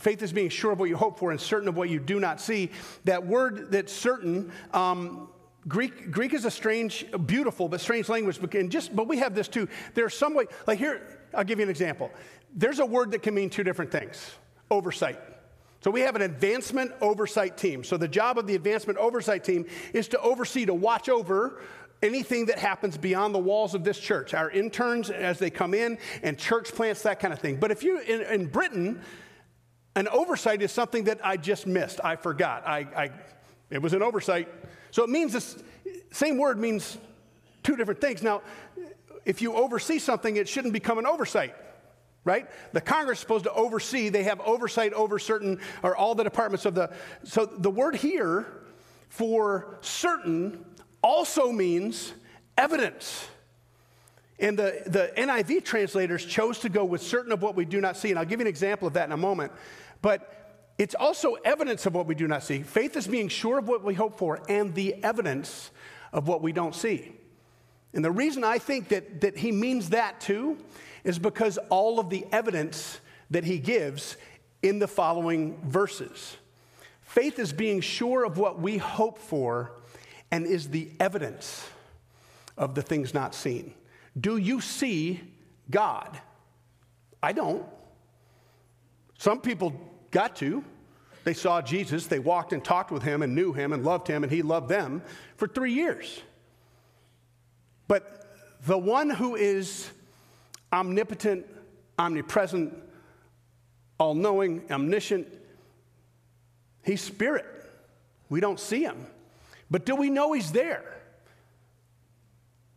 faith 0.00 0.20
is 0.20 0.32
being 0.32 0.48
sure 0.48 0.72
of 0.72 0.80
what 0.80 0.88
you 0.88 0.96
hope 0.96 1.18
for 1.18 1.30
and 1.30 1.40
certain 1.40 1.68
of 1.68 1.76
what 1.76 1.88
you 1.88 2.00
do 2.00 2.18
not 2.18 2.40
see. 2.40 2.70
That 3.04 3.24
word 3.24 3.70
that's 3.70 3.92
certain, 3.92 4.50
um, 4.72 5.28
Greek, 5.68 6.10
Greek 6.10 6.34
is 6.34 6.44
a 6.44 6.50
strange, 6.50 7.06
beautiful, 7.26 7.68
but 7.68 7.80
strange 7.80 8.08
language. 8.08 8.38
And 8.54 8.70
just, 8.70 8.96
but 8.96 9.06
we 9.06 9.18
have 9.18 9.34
this 9.34 9.46
too. 9.46 9.68
There's 9.94 10.14
some 10.14 10.34
way, 10.34 10.46
like 10.66 10.78
here, 10.78 11.20
I'll 11.34 11.44
give 11.44 11.60
you 11.60 11.64
an 11.64 11.70
example. 11.70 12.10
There's 12.52 12.80
a 12.80 12.86
word 12.86 13.12
that 13.12 13.22
can 13.22 13.34
mean 13.34 13.48
two 13.48 13.62
different 13.62 13.92
things 13.92 14.34
oversight. 14.70 15.20
So 15.82 15.90
we 15.90 16.00
have 16.02 16.14
an 16.16 16.22
advancement 16.22 16.92
oversight 17.00 17.56
team. 17.56 17.82
So 17.82 17.96
the 17.96 18.08
job 18.08 18.38
of 18.38 18.46
the 18.46 18.54
advancement 18.54 18.98
oversight 18.98 19.42
team 19.42 19.66
is 19.92 20.08
to 20.08 20.20
oversee, 20.20 20.64
to 20.66 20.74
watch 20.74 21.08
over 21.08 21.60
anything 22.02 22.46
that 22.46 22.58
happens 22.58 22.96
beyond 22.96 23.34
the 23.34 23.38
walls 23.38 23.74
of 23.74 23.84
this 23.84 23.98
church, 23.98 24.32
our 24.32 24.50
interns 24.50 25.10
as 25.10 25.38
they 25.38 25.50
come 25.50 25.74
in, 25.74 25.98
and 26.22 26.38
church 26.38 26.72
plants, 26.72 27.02
that 27.02 27.20
kind 27.20 27.32
of 27.32 27.40
thing. 27.40 27.56
But 27.56 27.70
if 27.70 27.82
you, 27.82 27.98
in, 27.98 28.22
in 28.22 28.46
Britain, 28.46 29.00
an 29.94 30.08
oversight 30.08 30.62
is 30.62 30.72
something 30.72 31.04
that 31.04 31.20
I 31.24 31.36
just 31.36 31.66
missed. 31.66 32.00
I 32.02 32.16
forgot. 32.16 32.66
I, 32.66 32.78
I, 32.96 33.10
it 33.70 33.82
was 33.82 33.92
an 33.92 34.02
oversight. 34.02 34.48
So 34.90 35.02
it 35.02 35.10
means 35.10 35.32
this 35.32 35.62
same 36.12 36.38
word 36.38 36.58
means 36.58 36.96
two 37.62 37.76
different 37.76 38.00
things. 38.00 38.22
Now, 38.22 38.42
if 39.24 39.42
you 39.42 39.54
oversee 39.54 39.98
something, 39.98 40.36
it 40.36 40.48
shouldn't 40.48 40.72
become 40.72 40.98
an 40.98 41.06
oversight, 41.06 41.54
right? 42.24 42.48
The 42.72 42.80
Congress 42.80 43.18
is 43.18 43.20
supposed 43.20 43.44
to 43.44 43.52
oversee, 43.52 44.08
they 44.08 44.24
have 44.24 44.40
oversight 44.40 44.92
over 44.92 45.18
certain 45.18 45.60
or 45.82 45.96
all 45.96 46.14
the 46.14 46.24
departments 46.24 46.64
of 46.64 46.74
the. 46.74 46.92
So 47.24 47.46
the 47.46 47.70
word 47.70 47.96
here 47.96 48.46
for 49.08 49.78
certain 49.80 50.64
also 51.02 51.50
means 51.50 52.12
evidence. 52.56 53.26
And 54.38 54.58
the, 54.58 54.82
the 54.86 55.12
NIV 55.16 55.64
translators 55.64 56.24
chose 56.24 56.60
to 56.60 56.68
go 56.68 56.84
with 56.84 57.02
certain 57.02 57.32
of 57.32 57.42
what 57.42 57.54
we 57.54 57.64
do 57.64 57.80
not 57.80 57.96
see. 57.96 58.10
And 58.10 58.18
I'll 58.18 58.24
give 58.24 58.40
you 58.40 58.44
an 58.44 58.48
example 58.48 58.88
of 58.88 58.94
that 58.94 59.06
in 59.06 59.12
a 59.12 59.16
moment. 59.16 59.52
But 60.00 60.74
it's 60.78 60.94
also 60.94 61.34
evidence 61.44 61.86
of 61.86 61.94
what 61.94 62.06
we 62.06 62.14
do 62.14 62.26
not 62.26 62.42
see. 62.42 62.62
Faith 62.62 62.96
is 62.96 63.06
being 63.06 63.28
sure 63.28 63.58
of 63.58 63.68
what 63.68 63.84
we 63.84 63.94
hope 63.94 64.18
for 64.18 64.40
and 64.48 64.74
the 64.74 65.02
evidence 65.04 65.70
of 66.12 66.26
what 66.26 66.42
we 66.42 66.52
don't 66.52 66.74
see. 66.74 67.12
And 67.92 68.04
the 68.04 68.10
reason 68.10 68.42
I 68.42 68.58
think 68.58 68.88
that, 68.88 69.20
that 69.20 69.36
he 69.36 69.52
means 69.52 69.90
that 69.90 70.20
too 70.20 70.58
is 71.04 71.18
because 71.18 71.58
all 71.68 71.98
of 71.98 72.10
the 72.10 72.26
evidence 72.32 73.00
that 73.30 73.44
he 73.44 73.58
gives 73.58 74.16
in 74.62 74.78
the 74.78 74.88
following 74.88 75.58
verses. 75.64 76.36
Faith 77.02 77.38
is 77.38 77.52
being 77.52 77.80
sure 77.80 78.24
of 78.24 78.38
what 78.38 78.60
we 78.60 78.78
hope 78.78 79.18
for 79.18 79.72
and 80.30 80.46
is 80.46 80.68
the 80.68 80.90
evidence 81.00 81.68
of 82.56 82.74
the 82.74 82.82
things 82.82 83.12
not 83.12 83.34
seen. 83.34 83.74
Do 84.18 84.36
you 84.36 84.60
see 84.60 85.20
God? 85.70 86.18
I 87.22 87.32
don't. 87.32 87.64
Some 89.18 89.40
people 89.40 89.72
got 90.10 90.36
to. 90.36 90.64
They 91.24 91.34
saw 91.34 91.62
Jesus, 91.62 92.08
they 92.08 92.18
walked 92.18 92.52
and 92.52 92.64
talked 92.64 92.90
with 92.90 93.04
him 93.04 93.22
and 93.22 93.34
knew 93.34 93.52
him 93.52 93.72
and 93.72 93.84
loved 93.84 94.08
him, 94.08 94.24
and 94.24 94.32
he 94.32 94.42
loved 94.42 94.68
them 94.68 95.02
for 95.36 95.46
three 95.46 95.72
years. 95.72 96.20
But 97.86 98.26
the 98.66 98.78
one 98.78 99.08
who 99.08 99.36
is 99.36 99.88
omnipotent, 100.72 101.46
omnipresent, 101.98 102.74
all 103.98 104.14
knowing, 104.14 104.62
omniscient, 104.70 105.28
he's 106.84 107.00
spirit. 107.00 107.46
We 108.28 108.40
don't 108.40 108.58
see 108.58 108.82
him. 108.82 109.06
But 109.70 109.86
do 109.86 109.94
we 109.94 110.10
know 110.10 110.32
he's 110.32 110.52
there? 110.52 110.84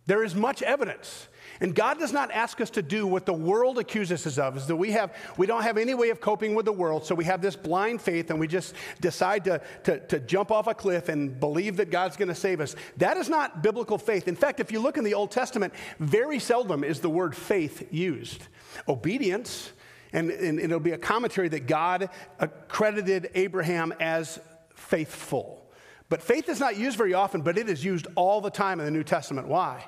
There 0.06 0.24
is 0.24 0.36
much 0.36 0.62
evidence. 0.62 1.28
And 1.62 1.74
God 1.74 2.00
does 2.00 2.12
not 2.12 2.32
ask 2.32 2.60
us 2.60 2.70
to 2.72 2.82
do 2.82 3.08
what 3.08 3.26
the 3.26 3.34
world 3.34 3.80
accuses 3.80 4.28
us 4.28 4.38
of, 4.38 4.58
is 4.58 4.68
that 4.68 4.76
we 4.76 4.92
have 4.92 5.16
we 5.38 5.48
don't 5.48 5.64
have 5.64 5.78
any 5.78 5.94
way 5.94 6.10
of 6.10 6.20
coping 6.20 6.54
with 6.54 6.66
the 6.66 6.74
world, 6.74 7.06
so 7.06 7.16
we 7.16 7.26
have 7.26 7.42
this 7.42 7.56
blind 7.56 8.02
faith 8.02 8.30
and 8.30 8.40
we 8.40 8.48
just 8.48 8.76
decide 9.00 9.46
to, 9.46 9.62
to, 9.84 10.00
to 10.08 10.20
jump 10.20 10.52
off 10.52 10.68
a 10.68 10.74
cliff 10.74 11.10
and 11.10 11.40
believe 11.40 11.78
that 11.78 11.92
God's 11.92 12.18
to 12.18 12.36
save 12.36 12.60
us. 12.60 12.76
That 12.98 13.18
is 13.18 13.30
not 13.30 13.62
biblical 13.62 13.98
faith. 13.98 14.28
In 14.28 14.36
fact, 14.36 14.60
if 14.60 14.72
you 14.72 14.80
look 14.80 14.98
in 14.98 15.04
the 15.04 15.14
Old 15.14 15.32
Testament, 15.32 15.74
very 16.00 16.40
seldom 16.40 16.84
is 16.84 17.00
the 17.00 17.10
word 17.10 17.36
faith 17.36 17.88
used. 17.92 18.44
Obedience, 18.88 19.72
and, 20.14 20.30
and 20.30 20.60
it'll 20.60 20.80
be 20.80 20.92
a 20.92 20.98
commentary 20.98 21.50
that 21.50 21.68
God 21.68 22.10
accredited 22.40 23.30
Abraham 23.36 23.94
as 24.00 24.40
faithful. 24.74 25.70
But 26.10 26.22
faith 26.22 26.50
is 26.50 26.60
not 26.60 26.78
used 26.78 26.98
very 26.98 27.14
often, 27.14 27.42
but 27.42 27.58
it 27.58 27.70
is 27.70 27.84
used 27.84 28.08
all 28.16 28.42
the 28.42 28.52
time 28.52 28.80
in 28.80 28.86
the 28.86 28.92
New 28.92 29.04
Testament. 29.04 29.48
Why? 29.48 29.86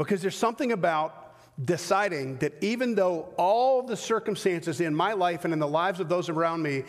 Because 0.00 0.22
there's 0.22 0.34
something 0.34 0.72
about 0.72 1.34
deciding 1.62 2.38
that 2.38 2.54
even 2.62 2.94
though 2.94 3.34
all 3.36 3.82
the 3.82 3.98
circumstances 3.98 4.80
in 4.80 4.94
my 4.94 5.12
life 5.12 5.44
and 5.44 5.52
in 5.52 5.58
the 5.58 5.68
lives 5.68 6.00
of 6.00 6.08
those 6.08 6.30
around 6.30 6.62
me 6.62 6.84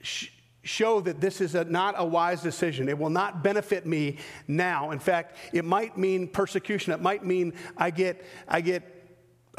sh- 0.00 0.30
show 0.64 1.00
that 1.00 1.20
this 1.20 1.40
is 1.40 1.54
a, 1.54 1.62
not 1.62 1.94
a 1.96 2.04
wise 2.04 2.42
decision, 2.42 2.88
it 2.88 2.98
will 2.98 3.08
not 3.08 3.44
benefit 3.44 3.86
me 3.86 4.18
now. 4.48 4.90
In 4.90 4.98
fact, 4.98 5.36
it 5.52 5.64
might 5.64 5.96
mean 5.96 6.26
persecution. 6.26 6.92
It 6.92 7.00
might 7.00 7.24
mean 7.24 7.52
I 7.76 7.90
get, 7.90 8.24
I 8.48 8.62
get 8.62 8.82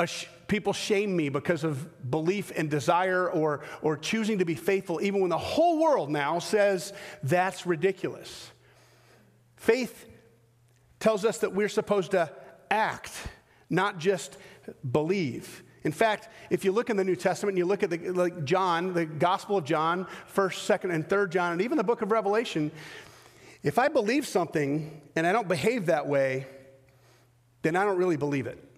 sh- 0.06 0.26
people 0.50 0.74
shame 0.74 1.16
me 1.16 1.30
because 1.30 1.64
of 1.64 2.12
belief 2.12 2.52
and 2.58 2.70
desire 2.70 3.30
or, 3.30 3.62
or 3.82 3.96
choosing 3.96 4.40
to 4.40 4.46
be 4.46 4.56
faithful, 4.56 5.00
even 5.02 5.22
when 5.22 5.30
the 5.30 5.38
whole 5.38 5.82
world 5.82 6.10
now 6.10 6.40
says 6.40 6.92
that's 7.24 7.66
ridiculous. 7.66 8.52
Faith 9.56 10.08
tells 11.00 11.24
us 11.24 11.38
that 11.38 11.54
we're 11.54 11.70
supposed 11.70 12.12
to 12.12 12.30
act, 12.72 13.12
not 13.70 14.00
just 14.00 14.38
believe. 14.92 15.64
In 15.84 15.92
fact, 15.92 16.30
if 16.50 16.64
you 16.64 16.72
look 16.72 16.90
in 16.90 16.98
the 16.98 17.04
New 17.04 17.16
Testament 17.16 17.54
and 17.54 17.58
you 17.58 17.66
look 17.66 17.84
at 17.84 17.90
the, 17.90 18.12
like 18.12 18.46
John, 18.46 18.94
the 18.94 19.06
Gospel 19.06 19.58
of 19.58 19.66
John, 19.66 20.06
1st, 20.36 20.80
2nd, 20.80 20.94
and 20.94 21.08
3rd 21.08 21.30
John, 21.32 21.52
and 21.54 21.62
even 21.62 21.78
the 21.78 21.84
book 21.84 22.02
of 22.02 22.12
Revelation, 22.12 22.72
if 23.64 23.78
I 23.78 23.88
believe 23.88 24.28
something 24.28 25.02
and 25.16 25.26
I 25.28 25.32
don't 25.32 25.48
behave 25.48 25.88
that 25.88 26.08
way, 26.08 26.48
then 27.64 27.76
I 27.76 27.84
don't 27.84 27.98
really 27.98 28.18
believe 28.18 28.48
it. 28.48 28.71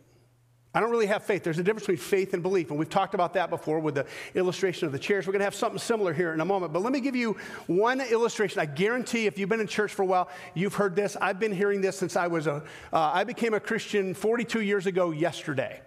I 0.75 0.79
don't 0.79 0.89
really 0.89 1.05
have 1.05 1.23
faith. 1.23 1.43
There's 1.43 1.59
a 1.59 1.63
difference 1.63 1.83
between 1.83 1.97
faith 1.97 2.33
and 2.33 2.41
belief, 2.41 2.71
and 2.71 2.79
we've 2.79 2.89
talked 2.89 3.13
about 3.13 3.33
that 3.35 3.51
before 3.51 3.79
with 3.79 3.93
the 3.93 4.07
illustration 4.33 4.87
of 4.87 4.91
the 4.91 4.97
chairs. 4.97 5.27
We're 5.27 5.33
going 5.33 5.41
to 5.41 5.45
have 5.45 5.53
something 5.53 5.77
similar 5.77 6.13
here 6.13 6.33
in 6.33 6.41
a 6.41 6.45
moment, 6.45 6.73
but 6.73 6.81
let 6.81 6.91
me 6.91 6.99
give 6.99 7.15
you 7.15 7.37
one 7.67 8.01
illustration. 8.01 8.59
I 8.59 8.65
guarantee 8.65 9.27
if 9.27 9.37
you've 9.37 9.49
been 9.49 9.59
in 9.59 9.67
church 9.67 9.93
for 9.93 10.01
a 10.01 10.05
while, 10.05 10.29
you've 10.55 10.73
heard 10.73 10.95
this. 10.95 11.15
I've 11.21 11.39
been 11.39 11.53
hearing 11.53 11.81
this 11.81 11.97
since 11.97 12.15
I 12.15 12.25
was 12.25 12.47
a. 12.47 12.63
Uh, 12.91 13.11
I 13.13 13.23
became 13.23 13.53
a 13.53 13.59
Christian 13.59 14.15
42 14.15 14.61
years 14.61 14.87
ago 14.87 15.11
yesterday. 15.11 15.79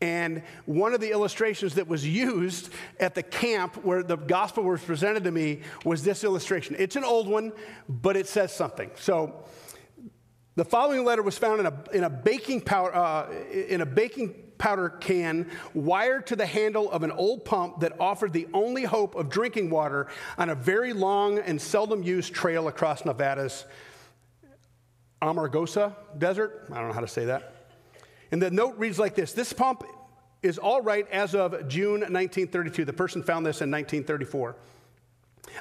And 0.00 0.42
one 0.66 0.92
of 0.92 1.00
the 1.00 1.10
illustrations 1.10 1.74
that 1.74 1.88
was 1.88 2.06
used 2.06 2.70
at 3.00 3.14
the 3.14 3.22
camp 3.22 3.82
where 3.84 4.02
the 4.02 4.16
gospel 4.16 4.62
was 4.62 4.82
presented 4.82 5.24
to 5.24 5.32
me 5.32 5.62
was 5.84 6.04
this 6.04 6.22
illustration. 6.22 6.76
It's 6.78 6.96
an 6.96 7.02
old 7.02 7.28
one, 7.28 7.52
but 7.88 8.16
it 8.16 8.28
says 8.28 8.54
something. 8.54 8.90
So 8.94 9.44
the 10.58 10.64
following 10.64 11.04
letter 11.04 11.22
was 11.22 11.38
found 11.38 11.60
in 11.60 11.66
a, 11.66 11.74
in 11.92 12.02
a, 12.02 12.10
baking, 12.10 12.60
powder, 12.60 12.92
uh, 12.92 13.30
in 13.68 13.80
a 13.80 13.86
baking 13.86 14.34
powder 14.58 14.88
can 14.88 15.48
wired 15.72 16.26
to 16.26 16.34
the 16.34 16.46
handle 16.46 16.90
of 16.90 17.04
an 17.04 17.12
old 17.12 17.44
pump 17.44 17.78
that 17.78 17.92
offered 18.00 18.32
the 18.32 18.48
only 18.52 18.82
hope 18.82 19.14
of 19.14 19.30
drinking 19.30 19.70
water 19.70 20.08
on 20.36 20.50
a 20.50 20.56
very 20.56 20.92
long 20.92 21.38
and 21.38 21.62
seldom 21.62 22.02
used 22.02 22.34
trail 22.34 22.66
across 22.66 23.04
Nevada's 23.04 23.66
Amargosa 25.22 25.94
Desert. 26.18 26.66
I 26.72 26.78
don't 26.78 26.88
know 26.88 26.94
how 26.94 27.02
to 27.02 27.06
say 27.06 27.26
that. 27.26 27.54
And 28.32 28.42
the 28.42 28.50
note 28.50 28.76
reads 28.78 28.98
like 28.98 29.14
this 29.14 29.32
This 29.32 29.52
pump 29.52 29.84
is 30.42 30.58
all 30.58 30.80
right 30.82 31.08
as 31.12 31.36
of 31.36 31.68
June 31.68 32.00
1932. 32.00 32.84
The 32.84 32.92
person 32.92 33.22
found 33.22 33.46
this 33.46 33.60
in 33.60 33.70
1934. 33.70 34.56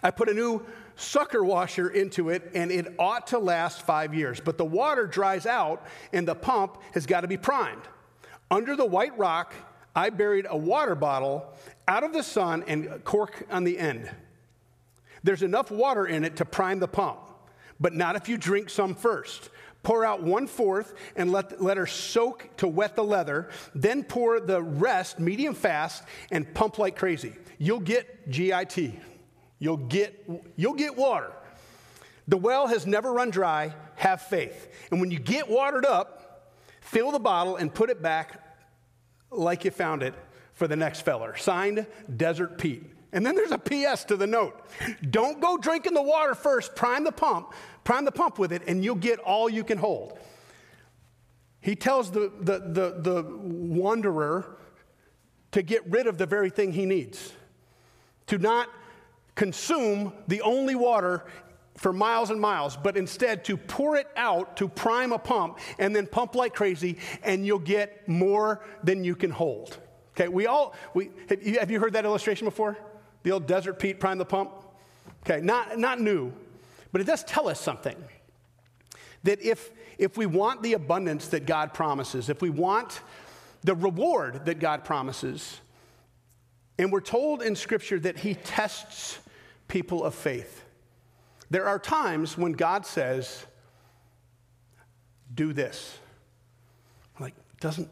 I 0.02 0.10
put 0.10 0.28
a 0.28 0.34
new 0.34 0.66
sucker 0.98 1.44
washer 1.44 1.90
into 1.90 2.30
it, 2.30 2.52
and 2.54 2.72
it 2.72 2.94
ought 3.00 3.28
to 3.28 3.40
last 3.40 3.84
five 3.84 4.14
years. 4.14 4.40
But 4.40 4.58
the 4.58 4.66
water 4.66 5.08
dries 5.08 5.46
out, 5.46 5.86
and 6.12 6.28
the 6.28 6.36
pump 6.36 6.78
has 6.94 7.06
got 7.06 7.22
to 7.22 7.28
be 7.28 7.38
primed. 7.38 7.84
Under 8.52 8.76
the 8.76 8.86
white 8.86 9.18
rock, 9.18 9.54
I 9.96 10.10
buried 10.10 10.46
a 10.50 10.58
water 10.58 10.96
bottle 10.96 11.54
out 11.88 12.04
of 12.04 12.14
the 12.14 12.24
sun 12.24 12.64
and 12.68 13.04
cork 13.04 13.46
on 13.50 13.64
the 13.64 13.78
end. 13.80 14.10
There's 15.24 15.44
enough 15.44 15.72
water 15.72 16.06
in 16.06 16.24
it 16.24 16.38
to 16.38 16.46
prime 16.46 16.80
the 16.80 16.88
pump, 16.88 17.20
but 17.80 17.94
not 17.94 18.16
if 18.16 18.30
you 18.30 18.38
drink 18.38 18.70
some 18.70 18.96
first. 18.96 19.50
Pour 19.84 20.04
out 20.04 20.22
one 20.22 20.48
fourth 20.48 20.94
and 21.16 21.32
let, 21.32 21.62
let 21.62 21.78
her 21.78 21.88
soak 21.88 22.50
to 22.58 22.68
wet 22.68 22.96
the 22.96 23.04
leather. 23.04 23.50
Then 23.74 24.04
pour 24.04 24.40
the 24.40 24.62
rest 24.62 25.20
medium 25.20 25.54
fast 25.54 26.04
and 26.32 26.54
pump 26.54 26.78
like 26.78 26.98
crazy. 26.98 27.34
You'll 27.58 27.80
get 27.80 28.30
GIT. 28.30 28.78
You'll 29.60 29.78
get, 29.78 30.28
you'll 30.56 30.74
get 30.74 30.96
water. 30.96 31.32
The 32.28 32.38
well 32.38 32.68
has 32.68 32.86
never 32.86 33.14
run 33.14 33.30
dry. 33.30 33.74
Have 33.96 34.22
faith. 34.22 34.88
And 34.92 35.00
when 35.00 35.12
you 35.12 35.20
get 35.20 35.50
watered 35.50 35.86
up, 35.86 36.54
fill 36.82 37.12
the 37.12 37.20
bottle 37.20 37.56
and 37.56 37.74
put 37.74 37.90
it 37.90 38.02
back 38.02 38.44
like 39.32 39.66
you 39.66 39.72
found 39.72 40.04
it 40.04 40.14
for 40.54 40.68
the 40.68 40.76
next 40.76 41.02
feller. 41.02 41.36
Signed, 41.38 41.86
Desert 42.16 42.58
Pete. 42.58 42.84
And 43.14 43.26
then 43.26 43.36
there's 43.36 43.52
a 43.52 43.58
PS 43.58 44.04
to 44.06 44.18
the 44.18 44.28
note. 44.28 44.62
Don't 45.10 45.40
go 45.40 45.58
drinking 45.58 45.94
the 45.94 46.02
water 46.02 46.36
first. 46.36 46.76
Prime 46.76 47.04
the 47.04 47.12
pump. 47.12 47.54
Prime 47.84 48.06
the 48.06 48.12
pump 48.12 48.38
with 48.38 48.52
it, 48.52 48.64
and 48.68 48.84
you'll 48.84 48.96
get 48.96 49.20
all 49.20 49.50
you 49.50 49.64
can 49.64 49.78
hold. 49.78 50.20
He 51.62 51.76
tells 51.76 52.12
the, 52.12 52.32
the, 52.40 52.60
the, 52.60 52.96
the 53.00 53.24
wanderer 53.40 54.58
to 55.52 55.62
get 55.62 55.90
rid 55.90 56.06
of 56.06 56.18
the 56.18 56.26
very 56.26 56.50
thing 56.50 56.74
he 56.74 56.86
needs, 56.86 57.32
to 58.28 58.38
not 58.38 58.70
consume 59.38 60.12
the 60.28 60.42
only 60.42 60.76
water 60.76 61.24
for 61.78 61.94
miles 61.94 62.32
and 62.32 62.42
miles, 62.42 62.76
but 62.76 62.98
instead 62.98 63.46
to 63.46 63.56
pour 63.56 63.96
it 63.96 64.08
out 64.18 64.58
to 64.58 64.68
prime 64.68 65.14
a 65.14 65.20
pump 65.20 65.60
and 65.78 65.96
then 65.96 66.08
pump 66.08 66.36
like 66.36 66.54
crazy, 66.54 66.98
and 67.24 67.46
you'll 67.46 67.60
get 67.60 68.10
more 68.10 68.66
than 68.84 69.04
you 69.04 69.16
can 69.16 69.30
hold. 69.30 69.78
Okay, 70.12 70.28
we 70.28 70.48
all, 70.48 70.76
we, 70.96 71.12
have, 71.30 71.44
you, 71.44 71.60
have 71.60 71.70
you 71.70 71.80
heard 71.80 71.94
that 71.94 72.04
illustration 72.04 72.46
before? 72.46 72.76
The 73.22 73.32
old 73.32 73.46
Desert 73.46 73.78
Pete 73.78 74.00
prime 74.00 74.18
the 74.18 74.26
pump? 74.26 74.52
Okay, 75.24 75.40
not, 75.40 75.78
not 75.78 76.02
new, 76.02 76.34
but 76.92 77.00
it 77.00 77.06
does 77.06 77.24
tell 77.24 77.48
us 77.48 77.62
something. 77.62 77.96
That 79.24 79.40
if, 79.42 79.70
if 80.00 80.18
we 80.18 80.26
want 80.26 80.64
the 80.64 80.74
abundance 80.74 81.28
that 81.28 81.46
God 81.46 81.76
promises, 81.76 82.30
if 82.30 82.42
we 82.42 82.50
want 82.50 83.02
the 83.62 83.76
reward 83.76 84.46
that 84.46 84.60
God 84.60 84.84
promises, 84.84 85.60
and 86.80 86.92
we're 86.92 87.02
told 87.02 87.44
in 87.44 87.56
Scripture 87.56 88.00
that 88.00 88.18
He 88.18 88.34
tests 88.34 89.20
people 89.68 90.04
of 90.04 90.16
faith. 90.16 90.64
There 91.50 91.66
are 91.66 91.80
times 91.80 92.38
when 92.38 92.54
God 92.54 92.86
says, 92.86 93.46
do 95.34 95.54
this. 95.54 95.98
Like, 97.20 97.34
doesn't, 97.60 97.90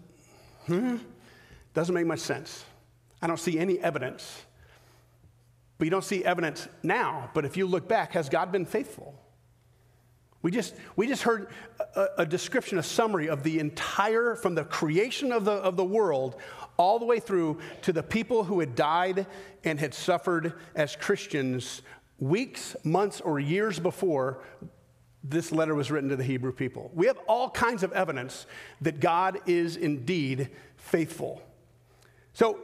hmm, 0.66 0.98
doesn't 1.74 1.96
make 1.96 2.06
much 2.06 2.20
sense. 2.20 2.66
I 3.22 3.28
don't 3.28 3.40
see 3.40 3.58
any 3.58 3.80
evidence. 3.80 4.46
But 5.78 5.86
you 5.86 5.92
don't 5.92 6.04
see 6.04 6.24
evidence 6.24 6.68
now. 6.84 7.30
But 7.34 7.46
if 7.46 7.58
you 7.58 7.66
look 7.66 7.88
back, 7.88 8.14
has 8.14 8.30
God 8.30 8.52
been 8.52 8.66
faithful? 8.66 9.20
We 10.46 10.52
just, 10.52 10.76
we 10.96 11.08
just 11.08 11.24
heard 11.24 11.48
a, 11.96 12.08
a, 12.20 12.26
description, 12.28 12.78
a 12.78 12.84
summary 12.84 13.30
of 13.30 13.42
the 13.42 13.58
entire, 13.58 14.36
from 14.36 14.54
the 14.54 14.64
creation 14.64 15.32
of 15.32 15.44
the, 15.44 15.54
of 15.54 15.76
the 15.76 15.84
world 15.84 16.36
all 16.78 17.00
the 17.00 17.06
way 17.06 17.20
through 17.20 17.58
to 17.82 17.92
the 17.92 18.04
people 18.04 18.44
who 18.44 18.60
had 18.60 18.76
died 18.76 19.26
and 19.64 19.80
had 19.80 19.96
suffered 19.96 20.54
as 20.76 20.96
Christians 20.96 21.82
weeks, 22.20 22.76
months, 22.84 23.22
or 23.22 23.40
years 23.40 23.80
before 23.80 24.44
this 25.24 25.52
letter 25.52 25.74
was 25.74 25.90
written 25.90 26.12
to 26.12 26.16
the 26.16 26.24
Hebrew 26.24 26.52
people. 26.52 26.92
We 26.94 27.08
have 27.08 27.18
all 27.28 27.50
kinds 27.50 27.82
of 27.82 27.92
evidence 27.94 28.46
that 28.82 29.00
God 29.00 29.40
is 29.48 29.78
indeed 29.78 30.52
faithful. 30.78 31.42
So, 32.34 32.60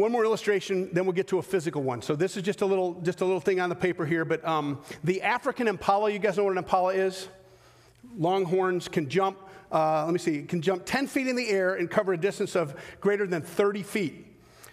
one 0.00 0.10
more 0.10 0.24
illustration, 0.24 0.88
then 0.92 1.04
we'll 1.04 1.12
get 1.12 1.28
to 1.28 1.38
a 1.38 1.42
physical 1.42 1.82
one. 1.82 2.00
So 2.00 2.16
this 2.16 2.36
is 2.36 2.42
just 2.42 2.62
a 2.62 2.66
little, 2.66 2.94
just 3.02 3.20
a 3.20 3.24
little 3.24 3.40
thing 3.40 3.60
on 3.60 3.68
the 3.68 3.74
paper 3.74 4.06
here. 4.06 4.24
But 4.24 4.42
um, 4.46 4.80
the 5.04 5.20
African 5.20 5.68
impala, 5.68 6.10
you 6.10 6.18
guys 6.18 6.38
know 6.38 6.44
what 6.44 6.52
an 6.52 6.58
impala 6.58 6.94
is? 6.94 7.28
Longhorns 8.16 8.88
can 8.88 9.10
jump. 9.10 9.38
Uh, 9.70 10.04
let 10.06 10.12
me 10.12 10.18
see, 10.18 10.42
can 10.42 10.62
jump 10.62 10.84
10 10.86 11.06
feet 11.06 11.28
in 11.28 11.36
the 11.36 11.48
air 11.48 11.74
and 11.74 11.90
cover 11.90 12.14
a 12.14 12.16
distance 12.16 12.56
of 12.56 12.74
greater 13.00 13.26
than 13.26 13.42
30 13.42 13.82
feet. 13.82 14.26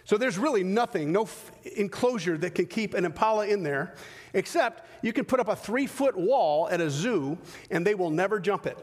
So 0.04 0.16
there's 0.16 0.38
really 0.38 0.64
nothing, 0.64 1.12
no 1.12 1.24
f- 1.24 1.52
enclosure 1.76 2.38
that 2.38 2.54
can 2.54 2.64
keep 2.64 2.94
an 2.94 3.04
impala 3.04 3.46
in 3.46 3.62
there, 3.62 3.94
except 4.32 4.88
you 5.04 5.12
can 5.12 5.26
put 5.26 5.40
up 5.40 5.48
a 5.48 5.54
three 5.54 5.86
foot 5.86 6.16
wall 6.16 6.70
at 6.70 6.80
a 6.80 6.88
zoo 6.88 7.36
and 7.70 7.86
they 7.86 7.94
will 7.94 8.10
never 8.10 8.40
jump 8.40 8.66
it. 8.66 8.78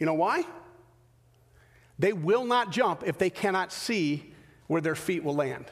You 0.00 0.06
know 0.06 0.14
why? 0.14 0.42
They 2.00 2.12
will 2.12 2.44
not 2.44 2.72
jump 2.72 3.04
if 3.06 3.16
they 3.16 3.30
cannot 3.30 3.72
see 3.72 4.34
where 4.66 4.80
their 4.80 4.96
feet 4.96 5.22
will 5.22 5.36
land. 5.36 5.70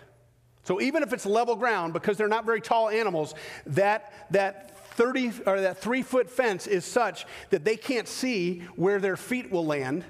So 0.65 0.81
even 0.81 1.03
if 1.03 1.13
it's 1.13 1.27
level 1.27 1.57
ground, 1.57 1.93
because 1.93 2.17
they're 2.17 2.29
not 2.29 2.47
very 2.47 2.61
tall 2.61 2.89
animals, 2.89 3.35
that, 3.67 4.13
that 4.31 4.73
30 4.95 5.33
or 5.47 5.61
that 5.61 5.79
three 5.79 6.03
foot 6.03 6.31
fence 6.31 6.67
is 6.67 6.85
such 6.85 7.27
that 7.51 7.65
they 7.65 7.77
can't 7.77 8.07
see 8.07 8.61
where 8.77 9.01
their 9.01 9.17
feet 9.17 9.51
will 9.51 9.67
land 9.67 10.05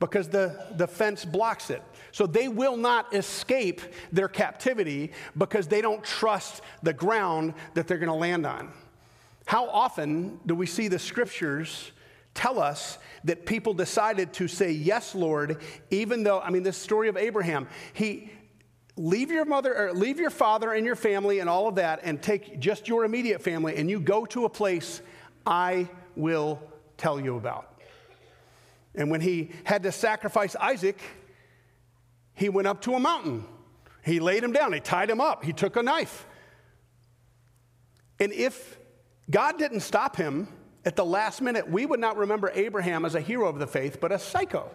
because 0.00 0.28
the, 0.28 0.66
the 0.76 0.86
fence 0.86 1.24
blocks 1.24 1.70
it. 1.70 1.82
So 2.10 2.26
they 2.26 2.48
will 2.48 2.76
not 2.76 3.14
escape 3.14 3.80
their 4.10 4.28
captivity 4.28 5.12
because 5.38 5.68
they 5.68 5.80
don't 5.80 6.02
trust 6.02 6.60
the 6.82 6.92
ground 6.92 7.54
that 7.74 7.86
they're 7.86 7.98
going 7.98 8.08
to 8.08 8.14
land 8.14 8.44
on. 8.44 8.72
How 9.46 9.68
often 9.68 10.40
do 10.44 10.54
we 10.54 10.66
see 10.66 10.88
the 10.88 10.98
scriptures 10.98 11.92
tell 12.34 12.60
us 12.60 12.98
that 13.24 13.46
people 13.46 13.74
decided 13.74 14.32
to 14.34 14.48
say, 14.48 14.72
Yes, 14.72 15.14
Lord, 15.14 15.62
even 15.90 16.22
though, 16.22 16.40
I 16.40 16.50
mean, 16.50 16.62
this 16.62 16.76
story 16.76 17.08
of 17.08 17.16
Abraham, 17.16 17.68
he, 17.92 18.30
leave 18.96 19.30
your 19.30 19.44
mother 19.44 19.74
or 19.74 19.92
leave 19.92 20.20
your 20.20 20.30
father 20.30 20.72
and 20.72 20.84
your 20.84 20.96
family 20.96 21.38
and 21.38 21.48
all 21.48 21.66
of 21.66 21.76
that 21.76 22.00
and 22.02 22.22
take 22.22 22.58
just 22.60 22.88
your 22.88 23.04
immediate 23.04 23.40
family 23.40 23.76
and 23.76 23.88
you 23.88 23.98
go 23.98 24.26
to 24.26 24.44
a 24.44 24.48
place 24.48 25.00
I 25.46 25.88
will 26.14 26.60
tell 26.96 27.18
you 27.18 27.36
about. 27.36 27.80
And 28.94 29.10
when 29.10 29.20
he 29.20 29.50
had 29.64 29.82
to 29.84 29.92
sacrifice 29.92 30.54
Isaac, 30.56 31.00
he 32.34 32.48
went 32.48 32.68
up 32.68 32.82
to 32.82 32.94
a 32.94 33.00
mountain. 33.00 33.46
He 34.04 34.20
laid 34.20 34.42
him 34.42 34.52
down, 34.52 34.72
he 34.72 34.80
tied 34.80 35.08
him 35.08 35.20
up, 35.20 35.44
he 35.44 35.52
took 35.52 35.76
a 35.76 35.82
knife. 35.82 36.26
And 38.18 38.32
if 38.32 38.78
God 39.30 39.58
didn't 39.58 39.80
stop 39.80 40.16
him 40.16 40.48
at 40.84 40.96
the 40.96 41.04
last 41.04 41.40
minute, 41.40 41.70
we 41.70 41.86
would 41.86 42.00
not 42.00 42.16
remember 42.16 42.50
Abraham 42.54 43.04
as 43.04 43.14
a 43.14 43.20
hero 43.20 43.48
of 43.48 43.58
the 43.58 43.66
faith, 43.66 44.00
but 44.00 44.12
a 44.12 44.18
psycho. 44.18 44.70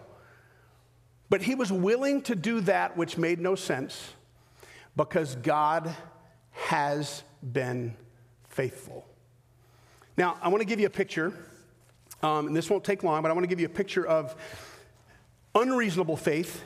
But 1.30 1.42
he 1.42 1.54
was 1.54 1.70
willing 1.70 2.22
to 2.22 2.34
do 2.34 2.60
that 2.62 2.96
which 2.96 3.18
made 3.18 3.38
no 3.38 3.54
sense 3.54 4.14
because 4.96 5.36
God 5.36 5.94
has 6.52 7.22
been 7.52 7.94
faithful. 8.48 9.06
Now, 10.16 10.36
I 10.42 10.48
want 10.48 10.62
to 10.62 10.66
give 10.66 10.80
you 10.80 10.86
a 10.86 10.90
picture 10.90 11.32
um, 12.22 12.48
and 12.48 12.56
this 12.56 12.68
won't 12.68 12.84
take 12.84 13.04
long, 13.04 13.22
but 13.22 13.30
I 13.30 13.34
want 13.34 13.44
to 13.44 13.48
give 13.48 13.60
you 13.60 13.66
a 13.66 13.70
picture 13.70 14.04
of 14.04 14.34
unreasonable 15.54 16.16
faith 16.16 16.62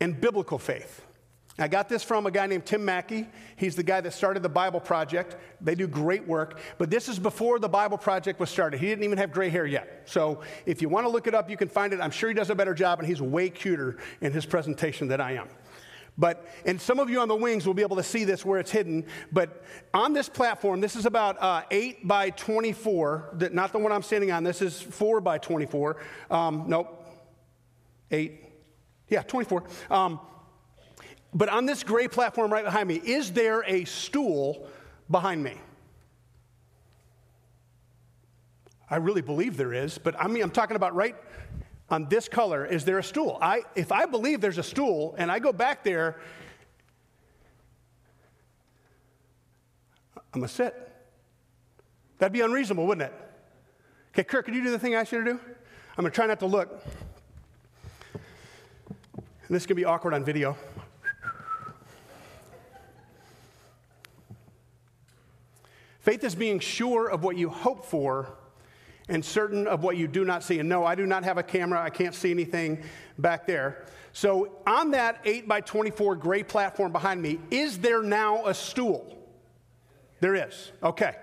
and 0.00 0.20
biblical 0.20 0.58
faith. 0.58 1.04
I 1.58 1.66
got 1.66 1.88
this 1.88 2.04
from 2.04 2.26
a 2.26 2.30
guy 2.30 2.46
named 2.46 2.66
Tim 2.66 2.84
Mackie. 2.84 3.26
He's 3.56 3.74
the 3.74 3.82
guy 3.82 4.00
that 4.00 4.12
started 4.12 4.42
the 4.44 4.48
Bible 4.48 4.78
Project. 4.78 5.36
They 5.60 5.74
do 5.74 5.88
great 5.88 6.26
work, 6.26 6.60
but 6.78 6.88
this 6.88 7.08
is 7.08 7.18
before 7.18 7.58
the 7.58 7.68
Bible 7.68 7.98
Project 7.98 8.38
was 8.38 8.48
started. 8.48 8.78
He 8.78 8.86
didn't 8.86 9.02
even 9.02 9.18
have 9.18 9.32
gray 9.32 9.48
hair 9.48 9.66
yet. 9.66 10.02
So 10.04 10.42
if 10.66 10.80
you 10.80 10.88
want 10.88 11.06
to 11.06 11.10
look 11.10 11.26
it 11.26 11.34
up, 11.34 11.50
you 11.50 11.56
can 11.56 11.68
find 11.68 11.92
it. 11.92 12.00
I'm 12.00 12.12
sure 12.12 12.28
he 12.28 12.34
does 12.34 12.50
a 12.50 12.54
better 12.54 12.74
job, 12.74 13.00
and 13.00 13.08
he's 13.08 13.20
way 13.20 13.50
cuter 13.50 13.98
in 14.20 14.32
his 14.32 14.46
presentation 14.46 15.08
than 15.08 15.20
I 15.20 15.32
am. 15.32 15.48
But, 16.16 16.46
and 16.64 16.80
some 16.80 16.98
of 16.98 17.10
you 17.10 17.20
on 17.20 17.28
the 17.28 17.36
wings 17.36 17.66
will 17.66 17.74
be 17.74 17.82
able 17.82 17.96
to 17.96 18.02
see 18.02 18.24
this 18.24 18.44
where 18.44 18.58
it's 18.58 18.72
hidden. 18.72 19.06
But 19.32 19.62
on 19.94 20.12
this 20.12 20.28
platform, 20.28 20.80
this 20.80 20.96
is 20.96 21.06
about 21.06 21.40
uh, 21.40 21.62
8 21.70 22.06
by 22.06 22.30
24, 22.30 23.36
not 23.52 23.72
the 23.72 23.78
one 23.78 23.92
I'm 23.92 24.02
standing 24.02 24.32
on, 24.32 24.42
this 24.42 24.60
is 24.60 24.80
4 24.80 25.20
by 25.20 25.38
24. 25.38 25.96
Um, 26.30 26.64
nope, 26.66 27.04
8. 28.10 28.44
Yeah, 29.08 29.22
24. 29.22 29.64
Um, 29.90 30.20
but 31.34 31.48
on 31.48 31.66
this 31.66 31.82
gray 31.82 32.08
platform 32.08 32.52
right 32.52 32.64
behind 32.64 32.88
me, 32.88 32.96
is 32.96 33.32
there 33.32 33.62
a 33.66 33.84
stool 33.84 34.66
behind 35.10 35.42
me? 35.42 35.54
I 38.90 38.96
really 38.96 39.20
believe 39.20 39.56
there 39.56 39.74
is, 39.74 39.98
but 39.98 40.14
I 40.18 40.28
mean, 40.28 40.42
I'm 40.42 40.50
talking 40.50 40.76
about 40.76 40.94
right 40.94 41.14
on 41.90 42.08
this 42.08 42.28
color, 42.28 42.64
is 42.64 42.84
there 42.84 42.98
a 42.98 43.02
stool? 43.02 43.38
I, 43.40 43.62
if 43.74 43.92
I 43.92 44.06
believe 44.06 44.40
there's 44.40 44.58
a 44.58 44.62
stool 44.62 45.14
and 45.18 45.30
I 45.30 45.38
go 45.38 45.52
back 45.52 45.84
there, 45.84 46.18
I'm 50.32 50.42
to 50.42 50.48
sit. 50.48 50.74
That'd 52.18 52.32
be 52.32 52.42
unreasonable, 52.42 52.86
wouldn't 52.86 53.10
it? 53.10 53.14
Okay, 54.12 54.24
Kirk, 54.24 54.46
can 54.46 54.54
you 54.54 54.62
do 54.62 54.70
the 54.70 54.78
thing 54.78 54.94
I 54.94 55.00
asked 55.00 55.12
you 55.12 55.24
to 55.24 55.32
do? 55.32 55.40
I'm 55.96 56.04
to 56.04 56.10
try 56.10 56.26
not 56.26 56.40
to 56.40 56.46
look. 56.46 56.84
And 58.14 59.56
this 59.56 59.66
can 59.66 59.76
be 59.76 59.84
awkward 59.84 60.14
on 60.14 60.24
video. 60.24 60.56
Faith 66.08 66.24
is 66.24 66.34
being 66.34 66.58
sure 66.58 67.06
of 67.06 67.22
what 67.22 67.36
you 67.36 67.50
hope 67.50 67.84
for 67.84 68.32
and 69.10 69.22
certain 69.22 69.66
of 69.66 69.82
what 69.82 69.98
you 69.98 70.08
do 70.08 70.24
not 70.24 70.42
see. 70.42 70.58
And 70.58 70.66
no, 70.66 70.82
I 70.82 70.94
do 70.94 71.04
not 71.04 71.22
have 71.22 71.36
a 71.36 71.42
camera. 71.42 71.82
I 71.82 71.90
can't 71.90 72.14
see 72.14 72.30
anything 72.30 72.82
back 73.18 73.46
there. 73.46 73.84
So, 74.14 74.56
on 74.66 74.92
that 74.92 75.20
8 75.26 75.46
by 75.46 75.60
24 75.60 76.16
gray 76.16 76.42
platform 76.42 76.92
behind 76.92 77.20
me, 77.20 77.38
is 77.50 77.80
there 77.80 78.02
now 78.02 78.46
a 78.46 78.54
stool? 78.54 79.18
There 80.20 80.34
is. 80.34 80.72
Okay. 80.82 81.14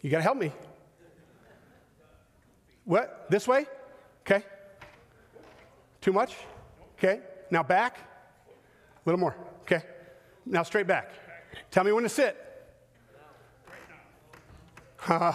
You 0.00 0.10
got 0.10 0.16
to 0.16 0.22
help 0.24 0.38
me. 0.38 0.50
What? 2.84 3.26
This 3.30 3.46
way? 3.46 3.66
Okay. 4.22 4.44
Too 6.00 6.12
much? 6.12 6.34
Okay. 6.98 7.20
Now 7.52 7.62
back. 7.62 8.10
A 9.04 9.08
little 9.08 9.20
more. 9.20 9.36
Okay. 9.62 9.82
Now 10.46 10.62
straight 10.62 10.86
back. 10.86 11.10
Tell 11.70 11.84
me 11.84 11.92
when 11.92 12.04
to 12.04 12.08
sit. 12.08 12.40
um, 15.08 15.34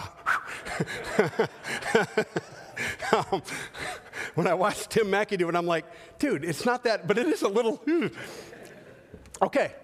when 4.34 4.48
I 4.48 4.54
watch 4.54 4.88
Tim 4.88 5.10
Mackie 5.10 5.36
do 5.36 5.48
it, 5.48 5.54
I'm 5.54 5.66
like, 5.66 5.84
dude, 6.18 6.44
it's 6.44 6.64
not 6.64 6.82
that, 6.84 7.06
but 7.06 7.18
it 7.18 7.28
is 7.28 7.42
a 7.42 7.48
little. 7.48 7.80
okay, 9.42 9.74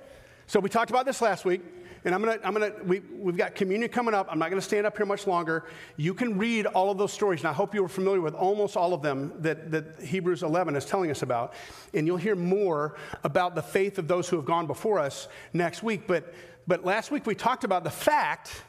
so 0.49 0.59
we 0.59 0.69
talked 0.69 0.91
about 0.91 1.07
this 1.07 1.23
last 1.23 1.45
week. 1.45 1.63
And 2.07 2.15
I'm 2.15 2.23
gonna, 2.23 2.39
I'm 2.45 2.53
gonna, 2.53 2.73
we, 2.85 3.01
we've 3.19 3.37
got 3.37 3.57
communion 3.57 3.91
coming 3.91 4.15
up. 4.15 4.29
I'm 4.31 4.39
not 4.39 4.49
gonna 4.49 4.63
stand 4.63 4.87
up 4.87 4.97
here 4.97 5.05
much 5.05 5.27
longer. 5.27 5.65
You 5.97 6.15
can 6.15 6.39
read 6.39 6.67
all 6.67 6.89
of 6.89 6.99
those 6.99 7.13
stories, 7.13 7.41
and 7.41 7.49
I 7.49 7.53
hope 7.53 7.75
you 7.75 7.85
are 7.85 7.89
familiar 7.89 8.21
with 8.21 8.33
almost 8.33 8.77
all 8.77 8.95
of 8.95 9.03
them 9.03 9.33
that, 9.41 9.73
that 9.73 10.01
Hebrews 10.01 10.45
11 10.45 10.77
is 10.77 10.85
telling 10.85 11.11
us 11.11 11.23
about. 11.23 11.55
And 11.95 12.07
you'll 12.07 12.17
hear 12.17 12.37
more 12.37 12.97
about 13.25 13.57
the 13.57 13.63
faith 13.63 13.99
of 13.99 14.07
those 14.07 14.29
who 14.29 14.37
have 14.37 14.45
gone 14.45 14.69
before 14.69 15.01
us 15.01 15.27
next 15.53 15.83
week. 15.83 16.07
But, 16.07 16.33
but 16.69 16.85
last 16.85 17.11
week 17.11 17.27
we 17.27 17.35
talked 17.35 17.65
about 17.65 17.83
the 17.83 17.91
fact, 17.91 18.63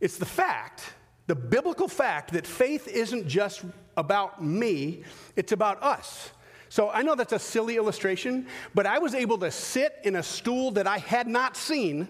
it's 0.00 0.16
the 0.16 0.24
fact, 0.24 0.94
the 1.26 1.34
biblical 1.34 1.86
fact 1.86 2.32
that 2.32 2.46
faith 2.46 2.88
isn't 2.88 3.28
just 3.28 3.62
about 3.98 4.42
me, 4.42 5.04
it's 5.36 5.52
about 5.52 5.82
us. 5.82 6.30
So 6.70 6.88
I 6.88 7.02
know 7.02 7.14
that's 7.14 7.34
a 7.34 7.38
silly 7.38 7.76
illustration, 7.76 8.46
but 8.74 8.86
I 8.86 9.00
was 9.00 9.14
able 9.14 9.36
to 9.38 9.50
sit 9.50 9.96
in 10.02 10.16
a 10.16 10.22
stool 10.22 10.70
that 10.70 10.86
I 10.86 10.96
had 10.96 11.26
not 11.26 11.58
seen 11.58 12.08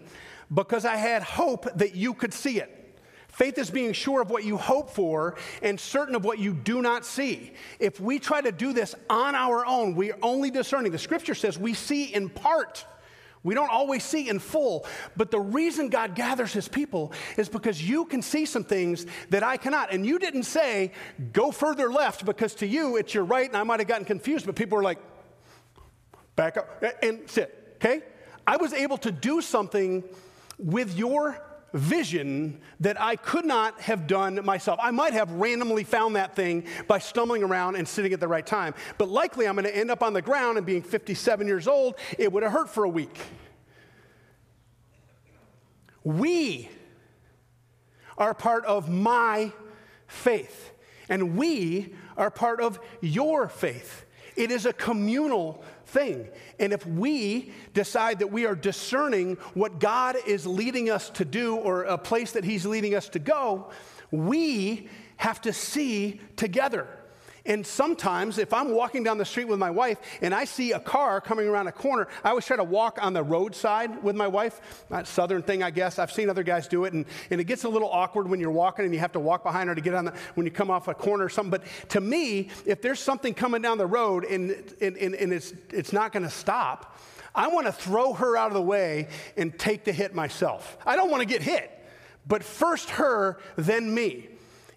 because 0.52 0.84
I 0.84 0.96
had 0.96 1.22
hope 1.22 1.66
that 1.76 1.94
you 1.94 2.14
could 2.14 2.34
see 2.34 2.58
it. 2.58 2.76
Faith 3.28 3.58
is 3.58 3.70
being 3.70 3.92
sure 3.92 4.20
of 4.20 4.30
what 4.30 4.44
you 4.44 4.56
hope 4.56 4.90
for 4.90 5.36
and 5.62 5.78
certain 5.78 6.14
of 6.16 6.24
what 6.24 6.38
you 6.38 6.52
do 6.52 6.82
not 6.82 7.04
see. 7.04 7.52
If 7.78 8.00
we 8.00 8.18
try 8.18 8.40
to 8.40 8.50
do 8.50 8.72
this 8.72 8.94
on 9.08 9.34
our 9.34 9.64
own, 9.64 9.94
we 9.94 10.10
are 10.12 10.18
only 10.22 10.50
discerning. 10.50 10.90
The 10.90 10.98
scripture 10.98 11.34
says 11.34 11.58
we 11.58 11.74
see 11.74 12.12
in 12.12 12.28
part. 12.28 12.84
We 13.42 13.54
don't 13.54 13.70
always 13.70 14.04
see 14.04 14.28
in 14.28 14.38
full, 14.38 14.84
but 15.16 15.30
the 15.30 15.40
reason 15.40 15.88
God 15.88 16.14
gathers 16.14 16.52
his 16.52 16.68
people 16.68 17.12
is 17.38 17.48
because 17.48 17.82
you 17.82 18.04
can 18.04 18.20
see 18.20 18.44
some 18.44 18.64
things 18.64 19.06
that 19.30 19.42
I 19.42 19.56
cannot. 19.56 19.94
And 19.94 20.04
you 20.04 20.18
didn't 20.18 20.42
say, 20.42 20.92
go 21.32 21.50
further 21.50 21.90
left, 21.90 22.26
because 22.26 22.54
to 22.56 22.66
you 22.66 22.96
it's 22.96 23.14
your 23.14 23.24
right, 23.24 23.48
and 23.48 23.56
I 23.56 23.62
might 23.62 23.80
have 23.80 23.88
gotten 23.88 24.04
confused, 24.04 24.44
but 24.44 24.56
people 24.56 24.76
were 24.76 24.82
like, 24.82 24.98
back 26.36 26.58
up 26.58 26.84
and 27.02 27.30
sit, 27.30 27.76
okay? 27.76 28.02
I 28.46 28.58
was 28.58 28.74
able 28.74 28.98
to 28.98 29.10
do 29.10 29.40
something 29.40 30.04
with 30.62 30.96
your 30.96 31.42
vision 31.72 32.60
that 32.80 33.00
I 33.00 33.16
could 33.16 33.44
not 33.44 33.80
have 33.82 34.06
done 34.06 34.44
myself. 34.44 34.78
I 34.82 34.90
might 34.90 35.12
have 35.12 35.30
randomly 35.30 35.84
found 35.84 36.16
that 36.16 36.34
thing 36.34 36.66
by 36.88 36.98
stumbling 36.98 37.42
around 37.42 37.76
and 37.76 37.86
sitting 37.86 38.12
at 38.12 38.20
the 38.20 38.28
right 38.28 38.46
time, 38.46 38.74
but 38.98 39.08
likely 39.08 39.46
I'm 39.46 39.54
going 39.54 39.64
to 39.64 39.76
end 39.76 39.90
up 39.90 40.02
on 40.02 40.12
the 40.12 40.22
ground 40.22 40.58
and 40.58 40.66
being 40.66 40.82
57 40.82 41.46
years 41.46 41.68
old, 41.68 41.94
it 42.18 42.32
would 42.32 42.42
have 42.42 42.52
hurt 42.52 42.68
for 42.68 42.84
a 42.84 42.88
week. 42.88 43.16
We 46.02 46.68
are 48.18 48.34
part 48.34 48.64
of 48.64 48.88
my 48.88 49.52
faith, 50.06 50.72
and 51.08 51.36
we 51.36 51.94
are 52.16 52.30
part 52.30 52.60
of 52.60 52.80
your 53.00 53.48
faith. 53.48 54.04
It 54.36 54.50
is 54.50 54.66
a 54.66 54.72
communal 54.72 55.62
thing. 55.90 56.28
And 56.58 56.72
if 56.72 56.86
we 56.86 57.52
decide 57.74 58.20
that 58.20 58.32
we 58.32 58.46
are 58.46 58.54
discerning 58.54 59.36
what 59.54 59.80
God 59.80 60.16
is 60.26 60.46
leading 60.46 60.90
us 60.90 61.10
to 61.10 61.24
do 61.24 61.56
or 61.56 61.82
a 61.82 61.98
place 61.98 62.32
that 62.32 62.44
He's 62.44 62.64
leading 62.64 62.94
us 62.94 63.08
to 63.10 63.18
go, 63.18 63.70
we 64.10 64.88
have 65.16 65.40
to 65.42 65.52
see 65.52 66.20
together. 66.36 66.88
And 67.46 67.66
sometimes, 67.66 68.38
if 68.38 68.52
I'm 68.52 68.72
walking 68.72 69.02
down 69.02 69.18
the 69.18 69.24
street 69.24 69.48
with 69.48 69.58
my 69.58 69.70
wife 69.70 69.98
and 70.20 70.34
I 70.34 70.44
see 70.44 70.72
a 70.72 70.80
car 70.80 71.20
coming 71.20 71.48
around 71.48 71.68
a 71.68 71.72
corner, 71.72 72.08
I 72.22 72.30
always 72.30 72.46
try 72.46 72.56
to 72.56 72.64
walk 72.64 72.98
on 73.00 73.12
the 73.12 73.22
roadside 73.22 74.02
with 74.02 74.16
my 74.16 74.28
wife. 74.28 74.84
That 74.90 75.06
southern 75.06 75.42
thing, 75.42 75.62
I 75.62 75.70
guess. 75.70 75.98
I've 75.98 76.12
seen 76.12 76.28
other 76.28 76.42
guys 76.42 76.68
do 76.68 76.84
it, 76.84 76.92
and, 76.92 77.06
and 77.30 77.40
it 77.40 77.44
gets 77.44 77.64
a 77.64 77.68
little 77.68 77.88
awkward 77.90 78.28
when 78.28 78.40
you're 78.40 78.50
walking 78.50 78.84
and 78.84 78.92
you 78.92 79.00
have 79.00 79.12
to 79.12 79.20
walk 79.20 79.42
behind 79.42 79.68
her 79.68 79.74
to 79.74 79.80
get 79.80 79.94
on 79.94 80.06
the, 80.06 80.14
when 80.34 80.46
you 80.46 80.52
come 80.52 80.70
off 80.70 80.88
a 80.88 80.94
corner 80.94 81.24
or 81.24 81.28
something. 81.28 81.50
But 81.50 81.64
to 81.90 82.00
me, 82.00 82.50
if 82.66 82.82
there's 82.82 83.00
something 83.00 83.34
coming 83.34 83.62
down 83.62 83.78
the 83.78 83.86
road 83.86 84.24
and, 84.24 84.50
and, 84.80 84.96
and, 84.96 85.14
and 85.14 85.32
it's, 85.32 85.52
it's 85.70 85.92
not 85.92 86.12
going 86.12 86.24
to 86.24 86.30
stop, 86.30 86.98
I 87.34 87.48
want 87.48 87.66
to 87.66 87.72
throw 87.72 88.12
her 88.12 88.36
out 88.36 88.48
of 88.48 88.54
the 88.54 88.62
way 88.62 89.08
and 89.36 89.56
take 89.58 89.84
the 89.84 89.92
hit 89.92 90.14
myself. 90.14 90.76
I 90.84 90.96
don't 90.96 91.10
want 91.10 91.20
to 91.20 91.26
get 91.26 91.42
hit, 91.42 91.70
but 92.26 92.42
first 92.42 92.90
her, 92.90 93.38
then 93.56 93.94
me. 93.94 94.28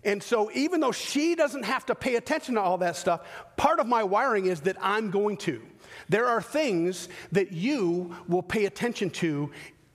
And 0.06 0.22
so, 0.22 0.52
even 0.54 0.82
though 0.82 0.92
she 0.92 1.36
doesn't 1.36 1.64
have 1.64 1.86
to 1.86 1.96
pay 1.96 2.16
attention 2.16 2.56
to 2.56 2.62
all 2.62 2.78
that 2.80 2.96
stuff, 2.96 3.22
part 3.56 3.80
of 3.80 3.88
my 3.88 4.04
wiring 4.04 4.48
is 4.48 4.62
that 4.62 4.78
I'm 4.82 5.12
going 5.12 5.38
to. 5.38 5.62
There 6.10 6.28
are 6.28 6.42
things 6.42 7.10
that 7.32 7.52
you 7.52 8.16
will 8.28 8.44
pay 8.44 8.66
attention 8.66 9.10
to 9.12 9.52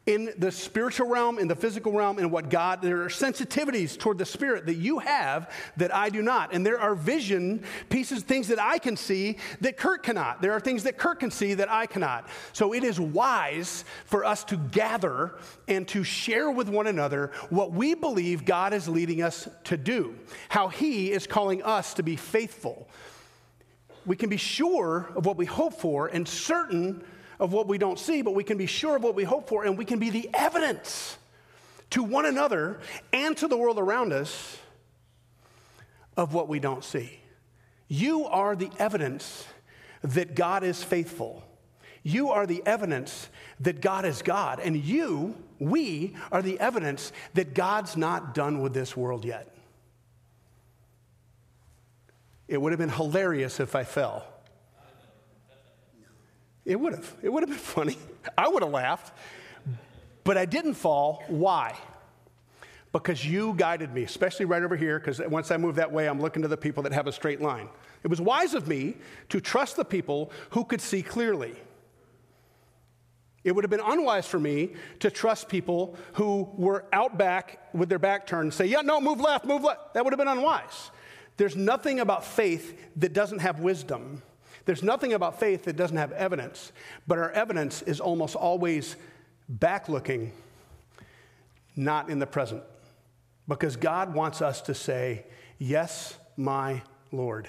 in 0.09 0.33
the 0.39 0.51
spiritual 0.51 1.07
realm, 1.07 1.39
in 1.39 1.49
the 1.49 1.55
physical 1.55 1.93
realm, 1.93 2.19
in 2.19 2.31
what 2.31 2.49
God, 2.49 2.81
there 2.81 3.03
are 3.03 3.11
sensitivities 3.11 3.97
toward 3.97 4.17
the 4.17 4.25
spirit 4.25 4.65
that 4.65 4.77
you 4.77 5.01
have 5.01 5.53
that 5.77 5.95
I 5.95 6.09
do 6.09 6.23
not. 6.23 6.55
And 6.55 6.65
there 6.65 6.81
are 6.81 6.95
vision 6.95 7.63
pieces, 7.91 8.23
things 8.23 8.49
that 8.49 8.59
I 8.59 8.79
can 8.79 8.97
see 8.97 9.37
that 9.61 9.77
Kurt 9.77 10.03
cannot. 10.03 10.41
There 10.41 10.53
are 10.53 10.61
things 10.61 10.85
that 10.85 10.97
Kurt 10.97 11.21
can 11.21 11.31
see 11.31 11.53
that 11.53 11.71
I 11.71 11.85
cannot. 11.85 12.27
So 12.55 12.73
it 12.73 12.85
is 12.85 12.99
wise 12.99 13.85
for 14.07 14.25
us 14.25 14.45
to 14.45 14.57
gather 14.57 15.35
and 15.69 15.87
to 15.89 16.03
share 16.03 16.51
with 16.51 16.71
one 16.71 16.87
another 16.87 17.31
what 17.51 17.73
we 17.73 17.93
believe 17.93 18.47
God 18.47 18.73
is 18.73 18.89
leading 18.89 19.21
us 19.21 19.47
to 19.65 19.77
do, 19.77 20.19
how 20.49 20.69
He 20.69 21.13
is 21.13 21.27
calling 21.27 21.63
us 21.63 21.93
to 21.95 22.03
be 22.03 22.17
faithful. 22.17 22.89
We 24.07 24.17
can 24.17 24.31
be 24.31 24.39
sure 24.39 25.13
of 25.15 25.27
what 25.27 25.37
we 25.37 25.45
hope 25.45 25.75
for 25.75 26.07
and 26.07 26.27
certain 26.27 27.05
of 27.39 27.53
what 27.53 27.69
we 27.69 27.79
don't 27.79 27.99
see, 27.99 28.23
but 28.23 28.35
we 28.35 28.45
can 28.45 28.59
be 28.59 28.67
sure 28.67 28.97
of 28.97 29.03
what 29.03 29.15
we 29.15 29.25
hope 29.25 29.49
for, 29.49 29.65
and 29.65 29.79
we 29.79 29.85
can 29.85 29.99
be 29.99 30.11
the 30.11 30.29
evidence 30.35 31.19
to 31.91 32.03
one 32.03 32.27
another 32.27 32.81
and 33.13 33.37
to 33.37 33.49
the 33.49 33.57
world 33.57 33.79
around 33.79 34.13
us 34.13 34.59
of 36.17 36.35
what 36.35 36.49
we 36.49 36.59
don't 36.59 36.85
see. 36.85 37.21
You 37.87 38.27
are 38.27 38.57
the 38.57 38.71
evidence 38.79 39.47
that 40.03 40.35
God 40.35 40.65
is 40.65 40.83
faithful. 40.83 41.43
You 42.03 42.31
are 42.31 42.47
the 42.47 42.63
evidence 42.67 43.29
that 43.61 43.81
God 43.81 44.05
is 44.05 44.23
God. 44.23 44.61
And 44.61 44.77
you, 44.77 45.35
we, 45.59 46.15
are 46.31 46.43
the 46.43 46.59
evidence 46.61 47.13
that 47.35 47.55
God's 47.55 47.97
not 47.97 48.35
done 48.35 48.61
with 48.61 48.75
this 48.75 48.97
world 48.97 49.25
yet. 49.25 49.55
It 52.47 52.61
would 52.61 52.73
have 52.73 52.79
been 52.79 52.89
hilarious 52.89 53.61
if 53.61 53.75
I 53.75 53.85
fell. 53.85 54.27
It 56.69 56.79
would 56.79 56.93
have. 56.93 57.17
It 57.23 57.33
would 57.33 57.43
have 57.43 57.49
been 57.49 57.59
funny. 57.87 57.97
I 58.37 58.47
would 58.47 58.63
have 58.63 58.71
laughed. 58.71 59.17
But 60.23 60.37
I 60.37 60.45
didn't 60.45 60.75
fall. 60.75 61.25
Why? 61.27 61.75
Because 62.93 63.27
you 63.27 63.55
guided 63.55 63.93
me, 63.93 64.03
especially 64.03 64.45
right 64.45 64.63
over 64.63 64.77
here, 64.77 64.99
because 64.99 65.21
once 65.21 65.51
I 65.51 65.57
move 65.57 65.77
that 65.77 65.91
way, 65.91 66.07
I'm 66.09 66.21
looking 66.21 66.43
to 66.43 66.49
the 66.49 66.57
people 66.57 66.83
that 66.83 66.93
have 66.93 67.07
a 67.07 67.13
straight 67.13 67.41
line. 67.41 67.69
It 68.03 68.09
was 68.09 68.21
wise 68.21 68.53
of 68.53 68.69
me 68.69 68.97
to 69.31 69.41
trust 69.41 69.77
the 69.77 69.85
people 69.85 70.31
who 70.51 70.65
could 70.65 70.81
see 70.81 71.03
clearly. 71.03 71.55
It 73.45 73.53
would 73.53 73.65
have 73.65 73.71
been 73.71 73.81
unwise 73.81 74.27
for 74.27 74.39
me 74.39 74.75
to 75.01 75.11
trust 75.11 75.49
people 75.49 75.97
who 76.15 76.49
were 76.55 76.85
out 76.93 77.17
back 77.17 77.73
with 77.73 77.89
their 77.89 77.99
back 77.99 78.27
turned 78.27 78.45
and 78.45 78.55
say, 78.55 78.67
Yeah, 78.67 78.83
no, 78.83 79.01
move 79.01 79.21
left, 79.21 79.47
move 79.47 79.65
left. 79.65 79.95
That 79.95 80.05
would 80.05 80.13
have 80.13 80.19
been 80.19 80.29
unwise. 80.29 80.91
There's 81.39 81.57
nothing 81.57 82.01
about 82.01 82.25
faith 82.25 82.79
that 82.97 83.15
doesn't 83.15 83.39
have 83.39 83.61
wisdom. 83.61 84.23
There's 84.69 84.83
nothing 84.83 85.15
about 85.15 85.41
faith 85.41 85.65
that 85.65 85.77
doesn't 85.77 85.97
have 85.97 86.13
evidence, 86.13 86.73
but 87.07 87.17
our 87.17 87.31
evidence 87.31 87.81
is 87.81 88.01
almost 88.01 88.37
always 88.37 88.97
back 89.49 89.89
looking, 89.89 90.31
not 91.75 92.11
in 92.11 92.19
the 92.19 92.27
present. 92.27 92.63
Because 93.49 93.77
God 93.77 94.13
wants 94.13 94.43
us 94.43 94.61
to 94.61 94.75
say, 94.75 95.25
Yes, 95.57 96.19
my 96.37 96.83
Lord. 97.13 97.49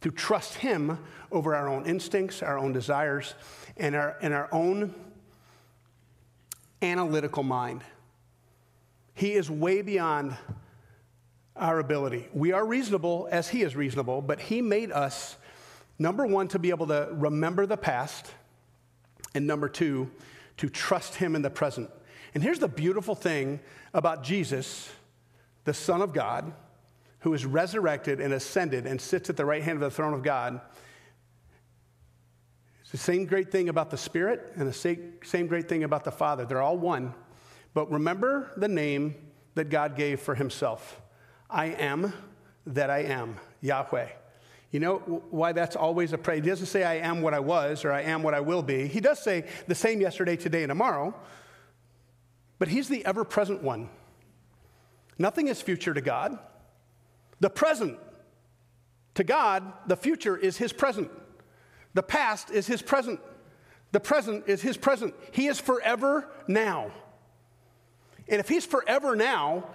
To 0.00 0.10
trust 0.10 0.54
Him 0.54 0.98
over 1.30 1.54
our 1.54 1.68
own 1.68 1.86
instincts, 1.86 2.42
our 2.42 2.58
own 2.58 2.72
desires, 2.72 3.36
and 3.76 3.94
our, 3.94 4.16
and 4.20 4.34
our 4.34 4.48
own 4.50 4.92
analytical 6.82 7.44
mind. 7.44 7.82
He 9.14 9.34
is 9.34 9.48
way 9.48 9.82
beyond 9.82 10.36
our 11.54 11.78
ability. 11.78 12.26
We 12.32 12.50
are 12.50 12.66
reasonable 12.66 13.28
as 13.30 13.50
He 13.50 13.62
is 13.62 13.76
reasonable, 13.76 14.22
but 14.22 14.40
He 14.40 14.60
made 14.60 14.90
us 14.90 15.36
Number 16.02 16.26
one, 16.26 16.48
to 16.48 16.58
be 16.58 16.70
able 16.70 16.88
to 16.88 17.08
remember 17.12 17.64
the 17.64 17.76
past. 17.76 18.32
And 19.36 19.46
number 19.46 19.68
two, 19.68 20.10
to 20.56 20.68
trust 20.68 21.14
Him 21.14 21.36
in 21.36 21.42
the 21.42 21.50
present. 21.50 21.88
And 22.34 22.42
here's 22.42 22.58
the 22.58 22.66
beautiful 22.66 23.14
thing 23.14 23.60
about 23.94 24.24
Jesus, 24.24 24.90
the 25.62 25.72
Son 25.72 26.02
of 26.02 26.12
God, 26.12 26.52
who 27.20 27.32
is 27.34 27.46
resurrected 27.46 28.20
and 28.20 28.34
ascended 28.34 28.84
and 28.84 29.00
sits 29.00 29.30
at 29.30 29.36
the 29.36 29.44
right 29.44 29.62
hand 29.62 29.76
of 29.76 29.80
the 29.80 29.94
throne 29.94 30.12
of 30.12 30.24
God. 30.24 30.60
It's 32.80 32.90
the 32.90 32.98
same 32.98 33.24
great 33.24 33.52
thing 33.52 33.68
about 33.68 33.90
the 33.90 33.96
Spirit 33.96 34.54
and 34.56 34.68
the 34.68 34.72
same 35.22 35.46
great 35.46 35.68
thing 35.68 35.84
about 35.84 36.02
the 36.02 36.10
Father. 36.10 36.44
They're 36.44 36.60
all 36.60 36.78
one. 36.78 37.14
But 37.74 37.92
remember 37.92 38.50
the 38.56 38.66
name 38.66 39.14
that 39.54 39.70
God 39.70 39.94
gave 39.94 40.18
for 40.18 40.34
Himself 40.34 41.00
I 41.48 41.66
am 41.66 42.12
that 42.66 42.90
I 42.90 43.04
am, 43.04 43.38
Yahweh. 43.60 44.08
You 44.72 44.80
know 44.80 45.22
why 45.30 45.52
that's 45.52 45.76
always 45.76 46.14
a 46.14 46.18
prayer? 46.18 46.36
He 46.36 46.48
doesn't 46.48 46.66
say, 46.66 46.82
I 46.82 46.94
am 46.94 47.20
what 47.20 47.34
I 47.34 47.40
was 47.40 47.84
or 47.84 47.92
I 47.92 48.02
am 48.02 48.22
what 48.22 48.32
I 48.32 48.40
will 48.40 48.62
be. 48.62 48.88
He 48.88 49.00
does 49.00 49.22
say 49.22 49.44
the 49.68 49.74
same 49.74 50.00
yesterday, 50.00 50.34
today, 50.34 50.62
and 50.62 50.70
tomorrow, 50.70 51.14
but 52.58 52.68
He's 52.68 52.88
the 52.88 53.04
ever 53.04 53.22
present 53.22 53.62
one. 53.62 53.90
Nothing 55.18 55.48
is 55.48 55.60
future 55.60 55.92
to 55.92 56.00
God. 56.00 56.38
The 57.40 57.50
present 57.50 57.98
to 59.14 59.24
God, 59.24 59.70
the 59.86 59.96
future 59.96 60.38
is 60.38 60.56
His 60.56 60.72
present. 60.72 61.10
The 61.92 62.02
past 62.02 62.50
is 62.50 62.66
His 62.66 62.80
present. 62.80 63.20
The 63.92 64.00
present 64.00 64.44
is 64.46 64.62
His 64.62 64.78
present. 64.78 65.14
He 65.32 65.48
is 65.48 65.60
forever 65.60 66.30
now. 66.48 66.92
And 68.26 68.40
if 68.40 68.48
He's 68.48 68.64
forever 68.64 69.16
now, 69.16 69.68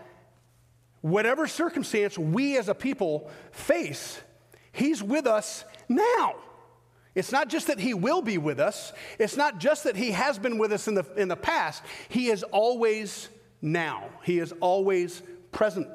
whatever 1.01 1.45
circumstance 1.45 2.17
we 2.17 2.57
as 2.57 2.67
a 2.67 2.73
people 2.73 3.29
face, 3.51 4.19
He's 4.77 5.01
with 5.01 5.25
us 5.25 5.65
now. 5.89 6.35
It's 7.15 7.31
not 7.31 7.49
just 7.49 7.65
that 7.65 7.79
He 7.79 7.95
will 7.95 8.21
be 8.21 8.37
with 8.37 8.59
us, 8.59 8.93
it's 9.17 9.35
not 9.35 9.57
just 9.57 9.85
that 9.85 9.95
He 9.95 10.11
has 10.11 10.37
been 10.37 10.59
with 10.59 10.71
us 10.71 10.87
in 10.87 10.93
the, 10.93 11.03
in 11.17 11.29
the 11.29 11.35
past. 11.35 11.81
He 12.09 12.27
is 12.27 12.43
always 12.43 13.27
now, 13.59 14.07
He 14.23 14.37
is 14.37 14.53
always 14.59 15.23
present. 15.51 15.87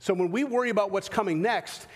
So 0.00 0.12
when 0.12 0.32
we 0.32 0.42
worry 0.42 0.70
about 0.70 0.90
what's 0.90 1.08
coming 1.08 1.40
next, 1.40 1.86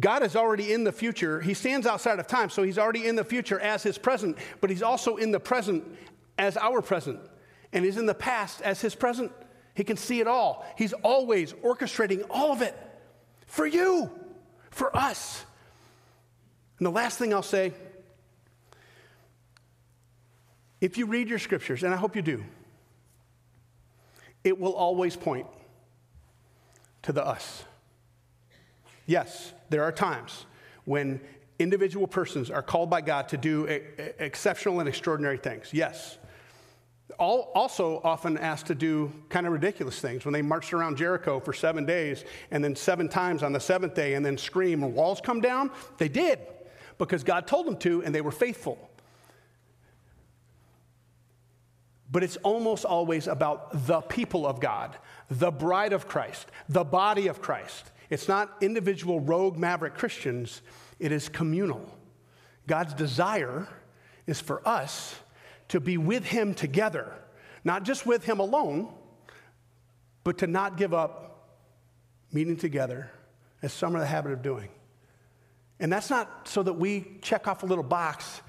God 0.00 0.22
is 0.22 0.36
already 0.36 0.72
in 0.72 0.84
the 0.84 0.92
future. 0.92 1.42
He 1.42 1.52
stands 1.52 1.86
outside 1.86 2.18
of 2.18 2.26
time, 2.26 2.48
so 2.48 2.62
He's 2.62 2.78
already 2.78 3.06
in 3.06 3.14
the 3.14 3.24
future 3.24 3.60
as 3.60 3.82
His 3.82 3.98
present, 3.98 4.38
but 4.62 4.70
He's 4.70 4.82
also 4.82 5.16
in 5.16 5.32
the 5.32 5.40
present 5.40 5.84
as 6.38 6.56
our 6.56 6.80
present. 6.80 7.20
And 7.74 7.84
He's 7.84 7.98
in 7.98 8.06
the 8.06 8.14
past 8.14 8.62
as 8.62 8.80
His 8.80 8.94
present. 8.94 9.32
He 9.74 9.84
can 9.84 9.98
see 9.98 10.20
it 10.20 10.26
all. 10.26 10.64
He's 10.78 10.94
always 10.94 11.52
orchestrating 11.52 12.24
all 12.30 12.52
of 12.52 12.62
it 12.62 12.74
for 13.46 13.66
you, 13.66 14.10
for 14.70 14.94
us. 14.96 15.44
And 16.78 16.86
the 16.86 16.90
last 16.90 17.18
thing 17.18 17.32
I'll 17.32 17.42
say 17.42 17.72
if 20.80 20.98
you 20.98 21.06
read 21.06 21.28
your 21.28 21.38
scriptures, 21.38 21.82
and 21.82 21.94
I 21.94 21.96
hope 21.96 22.14
you 22.14 22.22
do, 22.22 22.44
it 24.44 24.60
will 24.60 24.74
always 24.74 25.16
point 25.16 25.46
to 27.02 27.12
the 27.12 27.24
us. 27.24 27.64
Yes, 29.06 29.52
there 29.70 29.84
are 29.84 29.92
times 29.92 30.44
when 30.84 31.20
individual 31.58 32.06
persons 32.06 32.50
are 32.50 32.62
called 32.62 32.90
by 32.90 33.00
God 33.00 33.28
to 33.30 33.36
do 33.36 33.64
exceptional 34.18 34.80
and 34.80 34.88
extraordinary 34.88 35.38
things. 35.38 35.70
Yes. 35.72 36.18
All, 37.18 37.50
also 37.54 38.00
often 38.04 38.36
asked 38.36 38.66
to 38.66 38.74
do 38.74 39.12
kind 39.28 39.46
of 39.46 39.52
ridiculous 39.52 40.00
things. 40.00 40.24
When 40.24 40.32
they 40.32 40.42
marched 40.42 40.72
around 40.72 40.96
Jericho 40.96 41.40
for 41.40 41.52
seven 41.52 41.86
days 41.86 42.24
and 42.50 42.62
then 42.62 42.76
seven 42.76 43.08
times 43.08 43.42
on 43.42 43.52
the 43.52 43.60
seventh 43.60 43.94
day 43.94 44.14
and 44.14 44.24
then 44.24 44.36
scream 44.36 44.82
and 44.82 44.94
walls 44.94 45.20
come 45.22 45.40
down, 45.40 45.70
they 45.98 46.08
did 46.08 46.40
because 46.98 47.24
God 47.24 47.46
told 47.46 47.66
them 47.66 47.76
to 47.78 48.02
and 48.02 48.14
they 48.14 48.20
were 48.20 48.32
faithful. 48.32 48.90
But 52.10 52.22
it's 52.22 52.36
almost 52.38 52.84
always 52.84 53.26
about 53.26 53.86
the 53.86 54.00
people 54.00 54.46
of 54.46 54.60
God, 54.60 54.96
the 55.28 55.50
bride 55.50 55.92
of 55.92 56.06
Christ, 56.06 56.46
the 56.68 56.84
body 56.84 57.26
of 57.26 57.40
Christ. 57.40 57.90
It's 58.10 58.28
not 58.28 58.56
individual 58.60 59.20
rogue 59.20 59.56
maverick 59.56 59.94
Christians, 59.94 60.62
it 60.98 61.12
is 61.12 61.28
communal. 61.28 61.90
God's 62.66 62.94
desire 62.94 63.68
is 64.26 64.40
for 64.40 64.66
us 64.66 65.16
to 65.68 65.80
be 65.80 65.96
with 65.96 66.24
Him 66.24 66.54
together, 66.54 67.12
not 67.64 67.82
just 67.82 68.06
with 68.06 68.24
Him 68.24 68.40
alone, 68.40 68.92
but 70.24 70.38
to 70.38 70.46
not 70.46 70.76
give 70.76 70.92
up 70.92 71.58
meeting 72.32 72.56
together 72.56 73.10
as 73.62 73.72
some 73.72 73.96
are 73.96 74.00
the 74.00 74.06
habit 74.06 74.32
of 74.32 74.42
doing. 74.42 74.68
And 75.78 75.92
that's 75.92 76.10
not 76.10 76.48
so 76.48 76.62
that 76.62 76.72
we 76.72 77.18
check 77.22 77.46
off 77.48 77.62
a 77.62 77.66
little 77.66 77.84
box, 77.84 78.42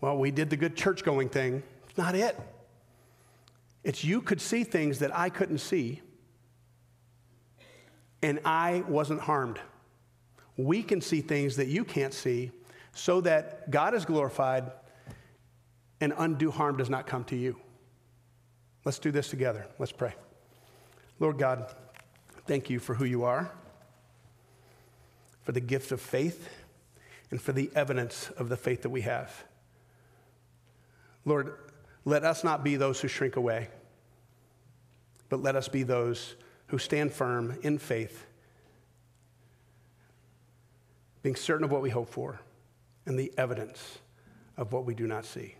well, 0.00 0.18
we 0.18 0.30
did 0.30 0.50
the 0.50 0.56
good 0.56 0.76
church 0.76 1.04
going 1.04 1.28
thing. 1.28 1.62
It's 1.88 1.98
not 1.98 2.14
it. 2.14 2.38
It's 3.82 4.04
you 4.04 4.20
could 4.20 4.40
see 4.40 4.64
things 4.64 4.98
that 4.98 5.16
I 5.16 5.30
couldn't 5.30 5.58
see, 5.58 6.02
and 8.22 8.40
I 8.44 8.82
wasn't 8.88 9.20
harmed. 9.20 9.58
We 10.56 10.82
can 10.82 11.00
see 11.00 11.20
things 11.20 11.56
that 11.56 11.68
you 11.68 11.84
can't 11.84 12.12
see 12.12 12.50
so 12.92 13.20
that 13.22 13.70
God 13.70 13.94
is 13.94 14.04
glorified 14.04 14.72
and 16.00 16.12
undue 16.16 16.50
harm 16.50 16.76
does 16.76 16.90
not 16.90 17.06
come 17.06 17.24
to 17.24 17.36
you. 17.36 17.56
Let's 18.84 18.98
do 18.98 19.10
this 19.10 19.28
together. 19.28 19.66
Let's 19.78 19.92
pray. 19.92 20.14
Lord 21.18 21.38
God, 21.38 21.74
thank 22.46 22.70
you 22.70 22.78
for 22.78 22.94
who 22.94 23.04
you 23.04 23.24
are, 23.24 23.50
for 25.42 25.52
the 25.52 25.60
gift 25.60 25.92
of 25.92 26.00
faith, 26.00 26.48
and 27.30 27.40
for 27.40 27.52
the 27.52 27.70
evidence 27.74 28.30
of 28.36 28.48
the 28.48 28.56
faith 28.56 28.82
that 28.82 28.90
we 28.90 29.00
have. 29.00 29.44
Lord, 31.24 31.54
let 32.04 32.24
us 32.24 32.44
not 32.44 32.62
be 32.62 32.76
those 32.76 33.00
who 33.00 33.08
shrink 33.08 33.36
away, 33.36 33.68
but 35.28 35.42
let 35.42 35.56
us 35.56 35.66
be 35.68 35.82
those 35.82 36.36
who 36.68 36.78
stand 36.78 37.12
firm 37.12 37.58
in 37.62 37.78
faith, 37.78 38.26
being 41.22 41.36
certain 41.36 41.64
of 41.64 41.72
what 41.72 41.82
we 41.82 41.90
hope 41.90 42.08
for 42.08 42.40
and 43.06 43.18
the 43.18 43.32
evidence 43.36 43.98
of 44.56 44.72
what 44.72 44.84
we 44.84 44.94
do 44.94 45.06
not 45.06 45.24
see. 45.24 45.56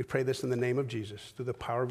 We 0.00 0.04
pray 0.04 0.22
this 0.22 0.44
in 0.44 0.48
the 0.48 0.56
name 0.56 0.78
of 0.78 0.88
Jesus, 0.88 1.34
through 1.36 1.44
the 1.44 1.52
power, 1.52 1.86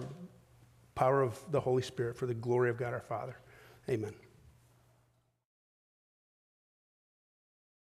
power 0.96 1.22
of 1.22 1.40
the 1.52 1.60
Holy 1.60 1.84
Spirit, 1.84 2.18
for 2.18 2.26
the 2.26 2.34
glory 2.34 2.72
of 2.72 2.76
God 2.76 2.92
our 2.92 3.02
Father. 3.02 3.36
Amen. 3.88 4.16